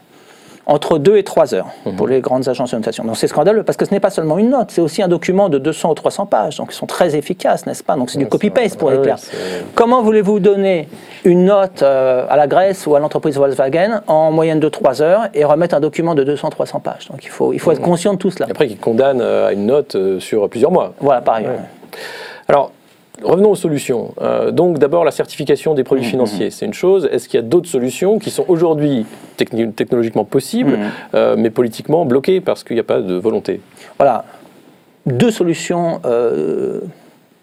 entre 0.67 0.99
2 0.99 1.17
et 1.17 1.25
3 1.25 1.55
heures 1.55 1.67
pour 1.97 2.07
les 2.07 2.21
grandes 2.21 2.49
agences 2.49 2.71
de 2.71 2.77
notation. 2.77 3.05
Donc 3.05 3.17
c'est 3.17 3.27
scandaleux 3.27 3.63
parce 3.65 3.77
que 3.77 3.85
ce 3.85 3.91
n'est 3.91 4.01
pas 4.01 4.11
seulement 4.11 4.39
une 4.39 4.51
note, 4.51 4.71
c'est 4.71 4.81
aussi 4.81 5.03
un 5.03 5.09
document 5.09 5.49
de 5.49 5.59
200 5.59 5.91
ou 5.91 5.95
300 5.95 6.27
pages. 6.27 6.59
Donc 6.59 6.69
ils 6.73 6.77
sont 6.77 6.87
très 6.87 7.17
efficaces, 7.17 7.67
n'est-ce 7.67 7.83
pas? 7.83 7.97
Donc 7.97 8.11
c'est 8.11 8.19
du 8.19 8.27
copy-paste 8.29 8.79
pour 8.79 8.91
les 8.91 8.99
c'est- 9.17 9.33
Comment 9.75 10.03
voulez-vous 10.03 10.39
donner 10.41 10.89
une 11.25 11.45
note 11.47 11.83
euh, 11.83 12.27
à 12.29 12.37
la 12.37 12.47
Grèce 12.47 12.87
ou 12.87 12.95
à 12.95 13.01
l'entreprise 13.01 13.37
Volkswagen 13.37 14.03
en 14.07 14.31
moyenne 14.31 14.61
de 14.61 14.69
3 14.69 15.03
heures 15.03 15.29
et 15.35 15.45
remettre 15.45 15.75
un 15.75 15.81
document 15.81 16.15
de 16.15 16.23
200-300 16.25 16.81
pages? 16.81 17.09
Donc 17.11 17.25
il 17.25 17.31
faut, 17.31 17.53
il 17.53 17.59
faut 17.59 17.73
être 17.73 17.83
conscient 17.83 18.13
de 18.15 18.19
tout 18.19 18.31
cela. 18.31 18.47
Et 18.47 18.51
après, 18.53 18.69
qui 18.69 18.77
condamne 18.77 19.21
euh, 19.21 19.49
à 19.49 19.53
une 19.53 19.67
note 19.67 19.97
euh, 19.97 20.21
sur 20.21 20.49
plusieurs 20.49 20.71
mois. 20.71 20.93
Voilà, 21.01 21.21
par 21.21 21.35
ailleurs. 21.35 21.53
Alors, 22.49 22.71
revenons 23.23 23.51
aux 23.51 23.57
solutions. 23.57 24.15
Euh, 24.21 24.51
donc, 24.51 24.79
d'abord, 24.79 25.05
la 25.05 25.11
certification 25.11 25.75
des 25.75 25.83
Mmh, 25.83 25.85
produits 25.85 26.05
financiers, 26.05 26.51
c'est 26.51 26.67
une 26.67 26.75
chose. 26.75 27.09
Est-ce 27.13 27.29
qu'il 27.29 27.39
y 27.39 27.43
a 27.43 27.47
d'autres 27.47 27.69
solutions 27.69 28.19
qui 28.19 28.31
sont 28.31 28.45
aujourd'hui 28.49 29.07
techni- 29.39 29.73
technologiquement 29.73 30.25
possibles, 30.25 30.77
Mmh. 30.79 30.91
euh, 31.15 31.35
mais 31.39 31.51
politiquement 31.51 32.05
bloquées 32.05 32.41
parce 32.41 32.65
qu'il 32.65 32.75
n'y 32.77 32.81
a 32.81 32.85
pas 32.85 33.01
de 33.01 33.15
volonté? 33.15 33.61
Voilà, 33.99 34.25
deux 35.07 35.31
solutions 35.31 36.01
euh, 36.05 36.81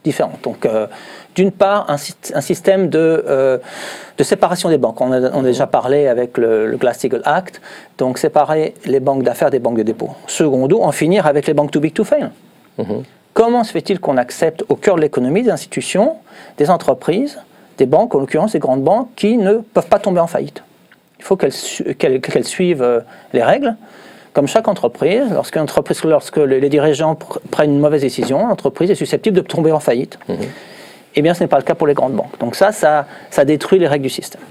différentes. 0.03 0.41
Donc, 0.43 0.67
d'une 1.35 1.51
part, 1.51 1.89
un, 1.89 1.95
syst- 1.97 2.31
un 2.33 2.41
système 2.41 2.89
de, 2.89 3.23
euh, 3.27 3.57
de 4.17 4.23
séparation 4.23 4.69
des 4.69 4.77
banques. 4.77 4.99
On 5.01 5.11
a, 5.11 5.29
on 5.33 5.41
a 5.41 5.47
déjà 5.47 5.67
parlé 5.67 6.07
avec 6.07 6.37
le, 6.37 6.67
le 6.67 6.77
Glass-Steagall 6.77 7.21
Act, 7.25 7.61
donc 7.97 8.17
séparer 8.17 8.73
les 8.85 8.99
banques 8.99 9.23
d'affaires 9.23 9.49
des 9.51 9.59
banques 9.59 9.77
de 9.77 9.83
dépôt. 9.83 10.09
Secondo, 10.27 10.81
en 10.81 10.91
finir 10.91 11.27
avec 11.27 11.47
les 11.47 11.53
banques 11.53 11.71
too 11.71 11.79
big 11.81 11.93
to 11.93 12.03
fail. 12.03 12.29
Comment 13.39 13.63
se 13.63 13.71
fait-il 13.71 14.01
qu'on 14.01 14.17
accepte 14.17 14.65
au 14.67 14.75
cœur 14.75 14.97
de 14.97 15.01
l'économie 15.01 15.43
des 15.43 15.49
institutions, 15.49 16.17
des 16.57 16.69
entreprises, 16.69 17.39
des 17.77 17.85
banques, 17.85 18.13
en 18.13 18.19
l'occurrence 18.19 18.51
des 18.51 18.59
grandes 18.59 18.83
banques, 18.83 19.07
qui 19.15 19.37
ne 19.37 19.59
peuvent 19.59 19.87
pas 19.87 19.97
tomber 19.97 20.19
en 20.19 20.27
faillite? 20.27 20.61
Il 21.19 21.23
faut 21.23 21.37
qu'elles 21.37 21.53
su- 21.53 21.95
qu'elles- 21.95 22.19
qu'elles 22.19 22.43
suivent 22.43 22.81
euh, 22.83 22.99
les 23.31 23.41
règles. 23.41 23.77
Comme 24.33 24.45
chaque 24.49 24.67
entreprise, 24.67 25.31
lorsque, 25.31 25.55
entreprise, 25.55 26.03
lorsque 26.03 26.35
les 26.35 26.67
dirigeants 26.67 27.13
pr- 27.13 27.39
prennent 27.49 27.71
une 27.75 27.79
mauvaise 27.79 28.01
décision, 28.01 28.45
l'entreprise 28.45 28.91
est 28.91 28.95
susceptible 28.95 29.37
de 29.37 29.41
tomber 29.41 29.71
en 29.71 29.79
faillite. 29.79 30.19
Eh 31.15 31.21
bien, 31.21 31.33
ce 31.33 31.41
n'est 31.41 31.47
pas 31.47 31.57
le 31.59 31.63
cas 31.63 31.75
pour 31.75 31.87
les 31.87 31.93
grandes 31.93 32.15
banques. 32.15 32.37
Donc 32.41 32.55
ça, 32.55 32.73
ça, 32.73 33.05
ça 33.29 33.45
détruit 33.45 33.79
les 33.79 33.87
règles 33.87 34.03
du 34.03 34.09
système. 34.09 34.41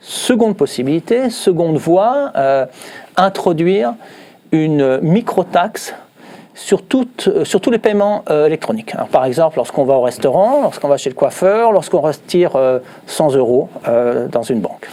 Seconde 0.00 0.56
possibilité, 0.56 1.30
seconde 1.30 1.78
voie, 1.78 2.30
euh, 2.36 2.64
introduire 3.16 3.94
une 4.52 5.00
microtaxe 5.00 5.94
sur, 6.54 6.82
toutes- 6.82 7.28
euh, 7.28 7.44
sur 7.44 7.60
tous 7.60 7.70
les 7.70 7.78
paiements 7.78 8.24
euh, 8.30 8.46
électroniques. 8.46 8.94
Alors, 8.94 9.08
par 9.08 9.24
exemple, 9.24 9.56
lorsqu'on 9.56 9.84
va 9.84 9.94
au 9.94 10.02
restaurant, 10.02 10.62
lorsqu'on 10.62 10.88
va 10.88 10.96
chez 10.96 11.10
le 11.10 11.14
coiffeur, 11.16 11.72
lorsqu'on 11.72 12.00
retire 12.00 12.56
euh, 12.56 12.78
100 13.06 13.34
euros 13.34 13.68
euh, 13.88 14.28
dans 14.28 14.42
une 14.42 14.60
banque. 14.60 14.88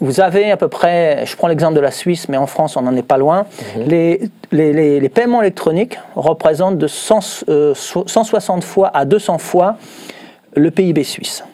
Vous 0.00 0.20
avez 0.20 0.52
à 0.52 0.56
peu 0.56 0.68
près, 0.68 1.24
je 1.26 1.36
prends 1.36 1.48
l'exemple 1.48 1.74
de 1.74 1.80
la 1.80 1.90
Suisse, 1.90 2.28
mais 2.28 2.36
en 2.36 2.46
France 2.46 2.76
on 2.76 2.82
n'en 2.82 2.94
est 2.94 3.02
pas 3.02 3.18
loin, 3.18 3.44
les, 3.76 4.20
les- 4.52 4.72
les- 4.72 5.00
les 5.00 5.08
paiements 5.08 5.40
électroniques 5.42 5.98
représentent 6.14 6.78
de 6.78 6.86
100, 6.86 7.44
euh, 7.48 7.74
so- 7.74 8.04
160 8.06 8.62
fois 8.62 8.90
à 8.94 9.04
200 9.04 9.38
fois 9.38 9.76
le 10.54 10.70
PIB 10.70 11.02
suisse. 11.02 11.44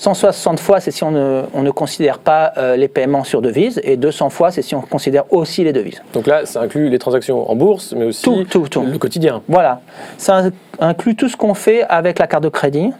160 0.00 0.58
fois, 0.60 0.80
c'est 0.80 0.92
si 0.92 1.04
on 1.04 1.10
ne, 1.10 1.42
on 1.52 1.60
ne 1.60 1.70
considère 1.70 2.20
pas 2.20 2.54
euh, 2.56 2.74
les 2.74 2.88
paiements 2.88 3.22
sur 3.22 3.42
devises, 3.42 3.78
et 3.84 3.98
200 3.98 4.30
fois, 4.30 4.50
c'est 4.50 4.62
si 4.62 4.74
on 4.74 4.80
considère 4.80 5.30
aussi 5.30 5.62
les 5.62 5.74
devises. 5.74 6.02
Donc 6.14 6.26
là, 6.26 6.46
ça 6.46 6.62
inclut 6.62 6.88
les 6.88 6.98
transactions 6.98 7.50
en 7.50 7.54
bourse, 7.54 7.92
mais 7.94 8.06
aussi 8.06 8.22
Tout, 8.22 8.44
tout, 8.44 8.66
tout. 8.66 8.80
le 8.80 8.96
quotidien. 8.96 9.42
Voilà, 9.46 9.82
ça 10.16 10.44
inclut 10.78 11.16
tout 11.16 11.28
ce 11.28 11.36
qu'on 11.36 11.52
fait 11.52 11.82
avec 11.82 12.18
la 12.18 12.26
carte 12.26 12.42
de 12.42 12.48
crédit 12.48 12.90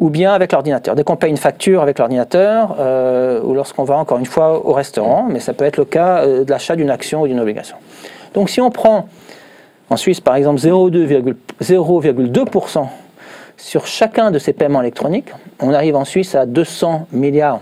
ou 0.00 0.10
bien 0.10 0.32
avec 0.32 0.50
l'ordinateur. 0.50 0.96
Dès 0.96 1.04
qu'on 1.04 1.14
paye 1.14 1.30
une 1.30 1.36
facture 1.36 1.80
avec 1.80 2.00
l'ordinateur, 2.00 2.74
euh, 2.80 3.40
ou 3.44 3.54
lorsqu'on 3.54 3.84
va 3.84 3.96
encore 3.96 4.18
une 4.18 4.26
fois 4.26 4.66
au 4.66 4.72
restaurant, 4.72 5.28
mais 5.30 5.38
ça 5.38 5.52
peut 5.52 5.64
être 5.64 5.76
le 5.76 5.84
cas 5.84 6.24
euh, 6.24 6.44
de 6.44 6.50
l'achat 6.50 6.74
d'une 6.74 6.90
action 6.90 7.22
ou 7.22 7.28
d'une 7.28 7.38
obligation. 7.38 7.76
Donc 8.34 8.50
si 8.50 8.60
on 8.60 8.70
prend 8.70 9.08
en 9.90 9.96
Suisse 9.96 10.20
par 10.20 10.34
exemple 10.34 10.58
0,2 10.58 11.36
0,2% 11.62 12.86
sur 13.56 13.86
chacun 13.86 14.30
de 14.30 14.38
ces 14.38 14.52
paiements 14.52 14.82
électroniques, 14.82 15.30
on 15.60 15.72
arrive 15.72 15.96
en 15.96 16.04
Suisse 16.04 16.34
à 16.34 16.46
200 16.46 17.06
milliards 17.12 17.60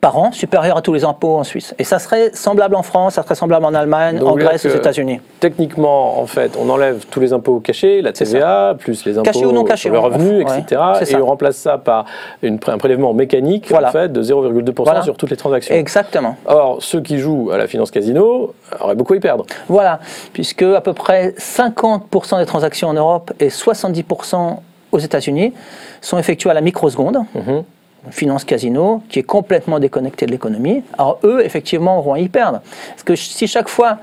par 0.00 0.16
an, 0.16 0.30
supérieur 0.32 0.76
à 0.76 0.82
tous 0.82 0.92
les 0.92 1.04
impôts 1.04 1.36
en 1.38 1.44
Suisse. 1.44 1.74
Et 1.78 1.84
ça 1.84 1.98
serait 1.98 2.30
semblable 2.32 2.76
en 2.76 2.82
France, 2.84 3.14
ça 3.14 3.22
serait 3.24 3.34
semblable 3.34 3.64
en 3.64 3.74
Allemagne, 3.74 4.18
Donc, 4.18 4.28
en 4.28 4.36
Grèce, 4.36 4.64
aux 4.64 4.68
États-Unis. 4.68 5.20
Techniquement, 5.40 6.20
en 6.20 6.26
fait, 6.26 6.56
on 6.56 6.70
enlève 6.70 7.04
tous 7.10 7.18
les 7.18 7.32
impôts 7.32 7.58
cachés, 7.58 8.00
la 8.00 8.12
TVA, 8.12 8.76
plus 8.78 9.04
les 9.04 9.18
impôts 9.18 9.24
Cachés 9.24 9.44
ou 9.44 9.52
non 9.52 9.64
cachés, 9.64 9.88
sur 9.88 9.92
le 9.92 9.98
revenu, 9.98 10.44
ouais, 10.44 10.60
etc. 10.60 10.80
Et 11.10 11.16
on 11.16 11.26
remplace 11.26 11.56
ça 11.56 11.78
par 11.78 12.04
une, 12.42 12.60
un 12.68 12.78
prélèvement 12.78 13.12
mécanique 13.12 13.66
Voilà. 13.70 13.88
en 13.88 13.92
fait, 13.92 14.12
de 14.12 14.22
0,2% 14.22 14.72
Voilà. 14.84 15.02
sur 15.02 15.16
toutes 15.16 15.30
les 15.30 15.36
transactions. 15.36 15.74
Exactement. 15.74 16.36
Or, 16.46 16.76
ceux 16.80 17.00
qui 17.00 17.18
jouent 17.18 17.50
à 17.52 17.58
la 17.58 17.66
finance 17.66 17.90
casino 17.90 18.54
auraient 18.80 18.94
beaucoup 18.94 19.14
à 19.14 19.16
y 19.16 19.20
perdre. 19.20 19.46
Voilà, 19.68 19.98
puisque 20.32 20.62
à 20.62 20.80
peu 20.80 20.92
près 20.92 21.34
50% 21.38 22.38
des 22.38 22.46
transactions 22.46 22.88
en 22.88 22.94
Europe 22.94 23.32
et 23.40 23.48
70% 23.48 24.58
aux 24.92 24.98
États-Unis 24.98 25.52
sont 26.00 26.18
effectuées 26.18 26.50
à 26.50 26.54
la 26.54 26.60
microseconde, 26.60 27.18
Mhm. 27.34 27.64
finance 28.10 28.44
casino, 28.44 29.02
qui 29.08 29.18
est 29.18 29.22
complètement 29.24 29.78
déconnectée 29.78 30.26
de 30.26 30.30
l'économie. 30.30 30.82
Alors 30.96 31.18
eux, 31.24 31.44
effectivement, 31.44 32.00
vont 32.00 32.16
y 32.16 32.28
perdre. 32.28 32.60
Parce 32.90 33.02
que 33.02 33.16
si 33.16 33.46
chaque 33.46 33.68
fois 33.68 33.98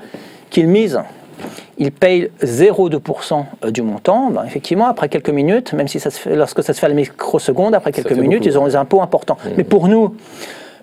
qu'ils 0.50 0.68
misent, 0.68 1.00
ils 1.78 1.92
payent 1.92 2.30
0,2% 2.42 3.46
du 3.70 3.82
montant, 3.82 4.30
ben, 4.30 4.44
effectivement, 4.44 4.86
après 4.86 5.08
quelques 5.08 5.30
minutes, 5.30 5.72
même 5.72 5.88
si 5.88 6.00
ça 6.00 6.10
se 6.10 6.18
fait, 6.18 6.36
lorsque 6.36 6.62
ça 6.62 6.72
se 6.72 6.78
fait 6.80 6.86
à 6.86 6.88
la 6.88 6.94
microseconde, 6.94 7.74
après 7.74 7.92
quelques 7.92 8.12
minutes, 8.12 8.38
beaucoup, 8.40 8.48
ils 8.50 8.56
auront 8.56 8.66
des 8.66 8.76
impôts 8.76 9.02
importants. 9.02 9.36
Mais 9.56 9.64
pour 9.64 9.88
nous, 9.88 10.14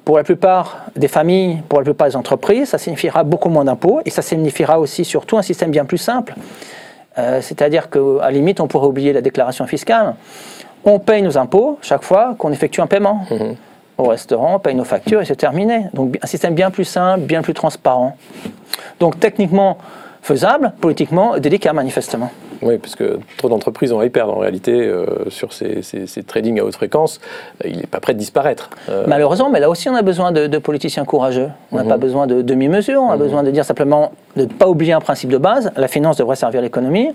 pour 0.06 0.18
la 0.18 0.24
plupart 0.24 0.86
des 0.96 1.08
familles, 1.08 1.62
pour 1.70 1.80
la 1.80 1.86
plupart 1.86 2.08
des 2.08 2.16
entreprises, 2.16 2.70
ça 2.70 2.78
signifiera 2.78 3.24
beaucoup 3.24 3.50
moins 3.50 3.64
d'impôts 3.66 4.02
et 4.06 4.10
ça 4.10 4.22
signifiera 4.22 4.80
aussi 4.80 5.06
surtout 5.06 5.38
un 5.38 5.42
système 5.42 5.72
bien 5.72 5.86
plus 5.86 5.98
simple. 5.98 6.36
Euh, 7.18 7.42
C'est-à-dire 7.42 7.90
qu'à 7.90 8.00
la 8.22 8.32
limite, 8.32 8.60
on 8.60 8.68
pourrait 8.68 8.88
oublier 8.88 9.14
la 9.14 9.22
déclaration 9.22 9.66
fiscale. 9.68 10.16
On 10.86 11.00
paye 11.00 11.22
nos 11.22 11.38
impôts 11.38 11.78
chaque 11.82 12.04
fois 12.04 12.36
qu'on 12.38 12.52
effectue 12.52 12.82
un 12.82 12.88
paiement. 12.88 13.26
Au 13.98 14.06
restaurant, 14.06 14.56
on 14.56 14.60
paye 14.60 14.76
nos 14.76 14.84
factures 14.84 15.22
et 15.22 15.26
c'est 15.26 15.36
terminé. 15.36 15.86
Donc 15.94 16.18
un 16.22 16.28
système 16.28 16.56
bien 16.56 16.72
plus 16.72 16.86
simple, 16.86 17.22
bien 17.22 17.42
plus 17.42 17.54
transparent. 17.54 18.18
Donc 19.00 19.20
techniquement 19.20 19.78
faisable, 20.22 20.74
politiquement 20.82 21.38
délicat 21.38 21.74
manifestement. 21.74 22.32
Oui, 22.64 22.78
parce 22.78 22.96
que 22.96 23.20
trop 23.38 23.50
d'entreprises 23.50 23.92
ont 23.92 24.00
à 24.00 24.06
y 24.06 24.10
perdre 24.10 24.34
en 24.36 24.40
réalité 24.40 24.72
euh, 24.72 25.06
sur 25.30 25.52
ces, 25.54 25.82
ces, 25.82 26.08
ces 26.08 26.24
trading 26.24 26.60
à 26.60 26.64
haute 26.64 26.76
fréquence. 26.76 27.20
euh, 27.66 27.70
il 27.70 27.78
n'est 27.78 27.88
pas 27.88 28.00
prêt 28.00 28.14
de 28.14 28.20
disparaître. 28.20 28.70
Euh, 28.90 29.04
Malheureusement, 29.08 29.50
mais 29.50 29.60
là 29.60 29.70
aussi, 29.70 29.90
on 29.90 29.96
a 29.96 30.02
besoin 30.02 30.32
de, 30.32 30.48
de 30.48 30.58
politiciens 30.58 31.06
courageux. 31.06 31.50
On 31.72 31.78
n'a 31.78 31.84
pas 31.84 31.98
besoin 31.98 32.26
de 32.28 32.42
demi-mesure, 32.42 33.02
on 33.02 33.12
a 33.12 33.18
besoin 33.18 33.44
de 33.44 33.52
dire 33.52 33.66
simplement 33.66 34.12
de 34.36 34.44
ne 34.44 34.48
pas 34.48 34.68
oublier 34.70 34.94
un 34.94 35.02
principe 35.02 35.30
de 35.30 35.38
base. 35.38 35.72
La 35.76 35.88
finance 35.88 36.18
devrait 36.18 36.36
servir 36.38 36.62
l'économie. 36.62 37.12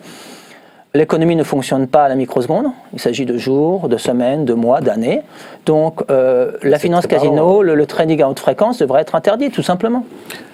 L'économie 0.95 1.37
ne 1.37 1.45
fonctionne 1.45 1.87
pas 1.87 2.05
à 2.05 2.09
la 2.09 2.15
microseconde. 2.15 2.67
Il 2.95 2.99
s'agit 2.99 3.27
de 3.27 3.37
jours, 3.37 3.89
de 3.89 3.99
semaines, 3.99 4.47
de 4.47 4.55
mois, 4.55 4.81
d'années. 4.81 5.21
Donc, 5.67 6.01
euh, 6.11 6.53
la 6.63 6.79
finance 6.79 7.07
casino, 7.07 7.63
le, 7.63 7.75
le 7.75 7.87
trading 7.87 8.23
à 8.23 8.29
haute 8.29 8.41
fréquence 8.41 8.79
devrait 8.79 9.03
être 9.03 9.15
interdit, 9.15 9.51
tout 9.51 9.63
simplement. 9.63 10.05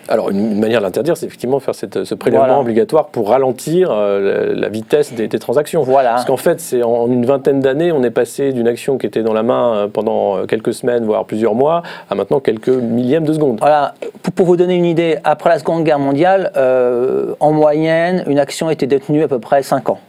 Alors, 0.09 0.31
une, 0.31 0.53
une 0.53 0.61
manière 0.61 0.81
de 0.81 0.85
l'interdire, 0.85 1.17
c'est 1.17 1.27
effectivement 1.27 1.61
faire 1.61 1.75
cette- 1.75 2.05
ce 2.05 2.15
prélèvement 2.15 2.45
Voilà. 2.47 2.61
obligatoire 2.61 3.07
pour 3.07 3.29
ralentir 3.31 3.89
euh, 3.91 4.53
la, 4.55 4.69
vitesse 4.69 5.13
des, 5.15 5.29
des 5.29 5.39
transactions. 5.39 5.83
Voilà. 5.83 6.11
Parce 6.11 6.25
qu'en 6.27 6.37
fait, 6.37 6.61
c'est 6.61 6.83
en 6.83 7.07
une 7.11 7.25
vingtaine 7.25 7.61
d'années, 7.61 7.91
on 7.93 8.03
est 8.03 8.11
passé 8.11 8.53
d'une 8.53 8.69
action 8.69 8.99
qui 8.99 9.07
était 9.07 9.23
dans 9.23 9.33
la 9.33 9.43
main 9.43 9.75
euh, 9.75 9.89
pendant 9.89 10.37
euh, 10.37 10.47
quelques 10.47 10.75
semaines, 10.75 11.05
voire 11.05 11.25
plusieurs 11.25 11.55
mois, 11.55 11.83
à 12.11 12.15
maintenant 12.15 12.41
quelques 12.41 12.69
millièmes 12.69 13.25
de 13.25 13.33
secondes. 13.33 13.59
Voilà, 13.61 13.95
pour, 14.23 14.33
pour 14.35 14.47
vous 14.47 14.57
donner 14.57 14.75
une 14.75 14.85
idée, 14.85 15.17
après 15.25 15.51
la 15.51 15.59
Seconde 15.59 15.85
Guerre 15.85 15.99
mondiale, 15.99 16.53
euh, 16.57 17.35
en 17.41 17.53
moyenne, 17.53 18.25
une 18.27 18.39
action 18.39 18.69
était 18.71 18.87
détenue 18.87 19.23
à 19.23 19.29
peu 19.29 19.39
près 19.39 19.63
5 19.63 19.89
ans. 19.89 20.01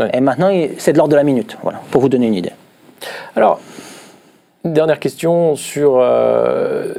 Ouais. 0.00 0.10
Et 0.14 0.20
maintenant, 0.20 0.50
c'est 0.78 0.92
de 0.92 0.98
l'ordre 0.98 1.10
de 1.12 1.16
la 1.16 1.24
minute, 1.24 1.58
voilà, 1.62 1.80
pour 1.90 2.00
vous 2.00 2.08
donner 2.08 2.26
une 2.26 2.34
idée. 2.34 2.52
Alors, 3.36 3.60
une 4.64 4.72
dernière 4.72 5.00
question 5.00 5.56
sur 5.56 5.96
euh, 5.98 6.92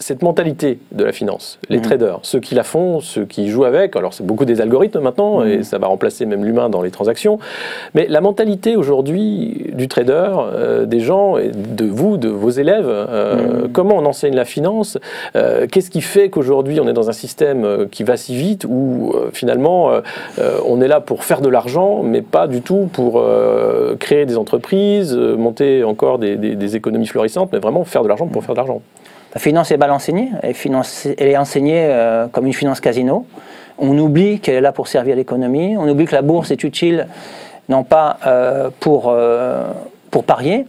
cette 0.00 0.22
mentalité 0.22 0.78
de 0.92 1.04
la 1.04 1.12
finance. 1.12 1.58
Les 1.68 1.76
Mhm. 1.76 1.82
traders, 1.84 2.18
ceux 2.22 2.40
qui 2.40 2.54
la 2.54 2.62
font, 2.64 3.00
ceux 3.00 3.26
qui 3.26 3.48
jouent 3.50 3.64
avec, 3.64 3.94
alors 3.96 4.14
c'est 4.14 4.24
beaucoup 4.26 4.46
des 4.46 4.60
algorithmes 4.60 5.00
maintenant, 5.00 5.40
Mhm. 5.40 5.48
et 5.48 5.62
ça 5.62 5.78
va 5.78 5.86
remplacer 5.88 6.26
même 6.26 6.44
l'humain 6.44 6.68
dans 6.70 6.82
les 6.82 6.90
transactions, 6.90 7.38
mais 7.94 8.06
la 8.08 8.20
mentalité 8.20 8.76
aujourd'hui 8.76 9.66
du 9.74 9.88
trader, 9.88 10.30
euh, 10.38 10.86
des 10.86 11.00
gens, 11.00 11.36
et 11.36 11.50
de 11.52 11.84
vous, 11.84 12.16
de 12.16 12.28
vos 12.28 12.48
élèves, 12.50 12.86
euh, 12.88 13.62
Mhm. 13.64 13.72
comment 13.72 13.96
on 13.96 14.06
enseigne 14.06 14.34
la 14.34 14.44
finance 14.44 14.98
Euh, 15.36 15.66
Qu'est-ce 15.70 15.90
qui 15.90 16.00
fait 16.00 16.30
qu'aujourd'hui 16.30 16.80
on 16.80 16.88
est 16.88 16.92
dans 16.94 17.08
un 17.10 17.12
système 17.12 17.86
qui 17.90 18.02
va 18.02 18.16
si 18.16 18.34
vite, 18.34 18.64
où 18.68 19.12
finalement 19.32 19.90
on 20.66 20.80
est 20.80 20.88
là 20.88 21.00
pour 21.00 21.24
faire 21.24 21.40
de 21.42 21.48
l'argent, 21.48 22.02
mais 22.02 22.22
pas 22.22 22.46
du 22.46 22.62
tout 22.62 22.88
pour 22.92 23.22
créer 23.98 24.24
des 24.26 24.36
entreprises, 24.38 25.14
monter 25.14 25.84
encore 25.84 26.18
des, 26.18 26.36
des- 26.36 26.56
des 26.56 26.76
économies 26.76 27.06
florissantes, 27.06 27.50
mais 27.52 27.58
vraiment 27.58 27.84
faire 27.84 28.02
de 28.02 28.08
l'argent 28.08 28.26
pour 28.26 28.42
faire 28.42 28.54
de 28.54 28.60
l'argent? 28.60 28.80
La 29.34 29.40
finance 29.40 29.70
est 29.70 29.76
mal 29.76 29.92
enseignée, 29.92 30.30
elle 30.42 31.28
est, 31.28 31.36
enseignée 31.36 31.84
euh, 31.84 32.26
comme 32.26 32.46
une 32.46 32.52
finance 32.52 32.80
casino. 32.80 33.26
On 33.78 33.96
oublie 33.96 34.40
qu'elle 34.40 34.56
est 34.56 34.60
là 34.60 34.72
pour 34.72 34.88
servir 34.88 35.14
l'économie, 35.14 35.76
on 35.76 35.88
oublie 35.88 36.06
que 36.06 36.14
la 36.14 36.22
bourse 36.22 36.50
est 36.50 36.64
utile 36.64 37.06
non 37.68 37.84
pas 37.84 38.18
euh, 38.26 38.70
pour, 38.80 39.04
euh, 39.08 39.70
pour 40.10 40.24
parier, 40.24 40.66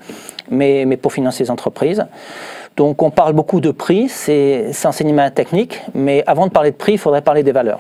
mais, 0.52 0.86
mais 0.86 0.96
pour 0.96 1.12
financer 1.12 1.44
les 1.44 1.50
entreprises. 1.50 2.06
Donc 2.78 3.02
on 3.02 3.10
parle 3.10 3.34
beaucoup 3.34 3.60
de 3.60 3.72
prix, 3.72 4.08
c'est 4.08 4.72
enseignement 4.86 5.30
technique, 5.32 5.82
mais 5.96 6.24
avant 6.28 6.46
de 6.46 6.52
parler 6.52 6.72
de 6.72 6.76
prix, 6.76 6.94
il 6.94 6.98
faudrait 7.00 7.24
parler 7.24 7.42
des 7.42 7.52
valeurs. 7.52 7.80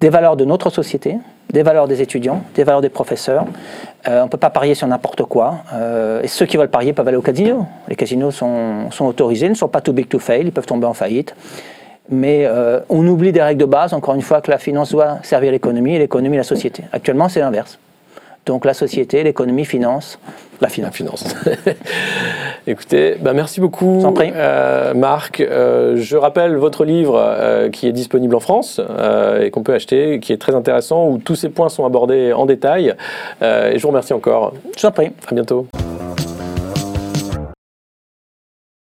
Des 0.00 0.08
valeurs 0.08 0.36
de 0.36 0.44
notre 0.44 0.70
société, 0.70 1.18
des 1.50 1.62
valeurs 1.62 1.88
des 1.88 2.00
étudiants, 2.00 2.42
des 2.54 2.64
valeurs 2.64 2.80
des 2.80 2.88
professeurs. 2.88 3.44
Euh, 4.08 4.20
on 4.20 4.24
ne 4.24 4.28
peut 4.28 4.38
pas 4.38 4.50
parier 4.50 4.74
sur 4.74 4.86
n'importe 4.86 5.22
quoi. 5.24 5.58
Euh, 5.72 6.22
et 6.22 6.28
ceux 6.28 6.46
qui 6.46 6.56
veulent 6.56 6.70
parier 6.70 6.92
peuvent 6.92 7.06
aller 7.06 7.16
au 7.16 7.22
casino. 7.22 7.66
Les 7.88 7.94
casinos 7.94 8.32
sont, 8.32 8.90
sont, 8.90 9.06
autorisés, 9.06 9.48
ne 9.48 9.54
sont 9.54 9.68
pas 9.68 9.80
too 9.80 9.92
big 9.92 10.08
to 10.08 10.18
fail, 10.18 10.46
ils 10.46 10.52
peuvent 10.52 10.66
tomber 10.66 10.86
en 10.86 10.94
faillite. 10.94 11.34
Mais 12.08 12.44
euh, 12.44 12.80
on 12.88 13.06
oublie 13.06 13.30
des 13.30 13.42
règles 13.42 13.60
de 13.60 13.64
base, 13.66 13.92
encore 13.92 14.14
une 14.14 14.22
fois, 14.22 14.40
que 14.40 14.50
la 14.50 14.58
finance 14.58 14.90
doit 14.90 15.18
servir 15.22 15.52
l'économie 15.52 15.94
et 15.94 15.98
l'économie 15.98 16.36
la 16.36 16.42
société. 16.42 16.84
Actuellement, 16.92 17.28
c'est 17.28 17.40
l'inverse. 17.40 17.78
Donc 18.46 18.64
la 18.64 18.74
société, 18.74 19.22
l'économie 19.22 19.64
finance 19.64 20.18
la 20.62 20.68
finance. 20.68 20.86
La 20.86 20.92
finance. 20.92 21.34
Écoutez, 22.68 23.16
bah 23.20 23.32
merci 23.32 23.60
beaucoup, 23.60 24.00
euh, 24.06 24.94
Marc. 24.94 25.40
Euh, 25.40 25.96
je 25.96 26.16
rappelle 26.16 26.54
votre 26.54 26.84
livre 26.84 27.16
euh, 27.18 27.68
qui 27.68 27.88
est 27.88 27.92
disponible 27.92 28.36
en 28.36 28.40
France 28.40 28.80
et 29.40 29.50
qu'on 29.50 29.64
peut 29.64 29.74
acheter, 29.74 30.20
qui 30.20 30.32
est 30.32 30.38
très 30.38 30.54
intéressant, 30.54 31.08
où 31.08 31.18
tous 31.18 31.34
ces 31.34 31.48
points 31.48 31.68
sont 31.68 31.84
abordés 31.84 32.32
en 32.32 32.46
détail. 32.46 32.94
et 33.42 33.76
je 33.76 33.82
vous 33.82 33.88
remercie 33.88 34.12
encore. 34.12 34.54
Je 34.76 34.80
vous 34.80 34.86
en 34.86 34.92
prie. 34.92 35.10
À 35.28 35.34
bientôt. 35.34 35.66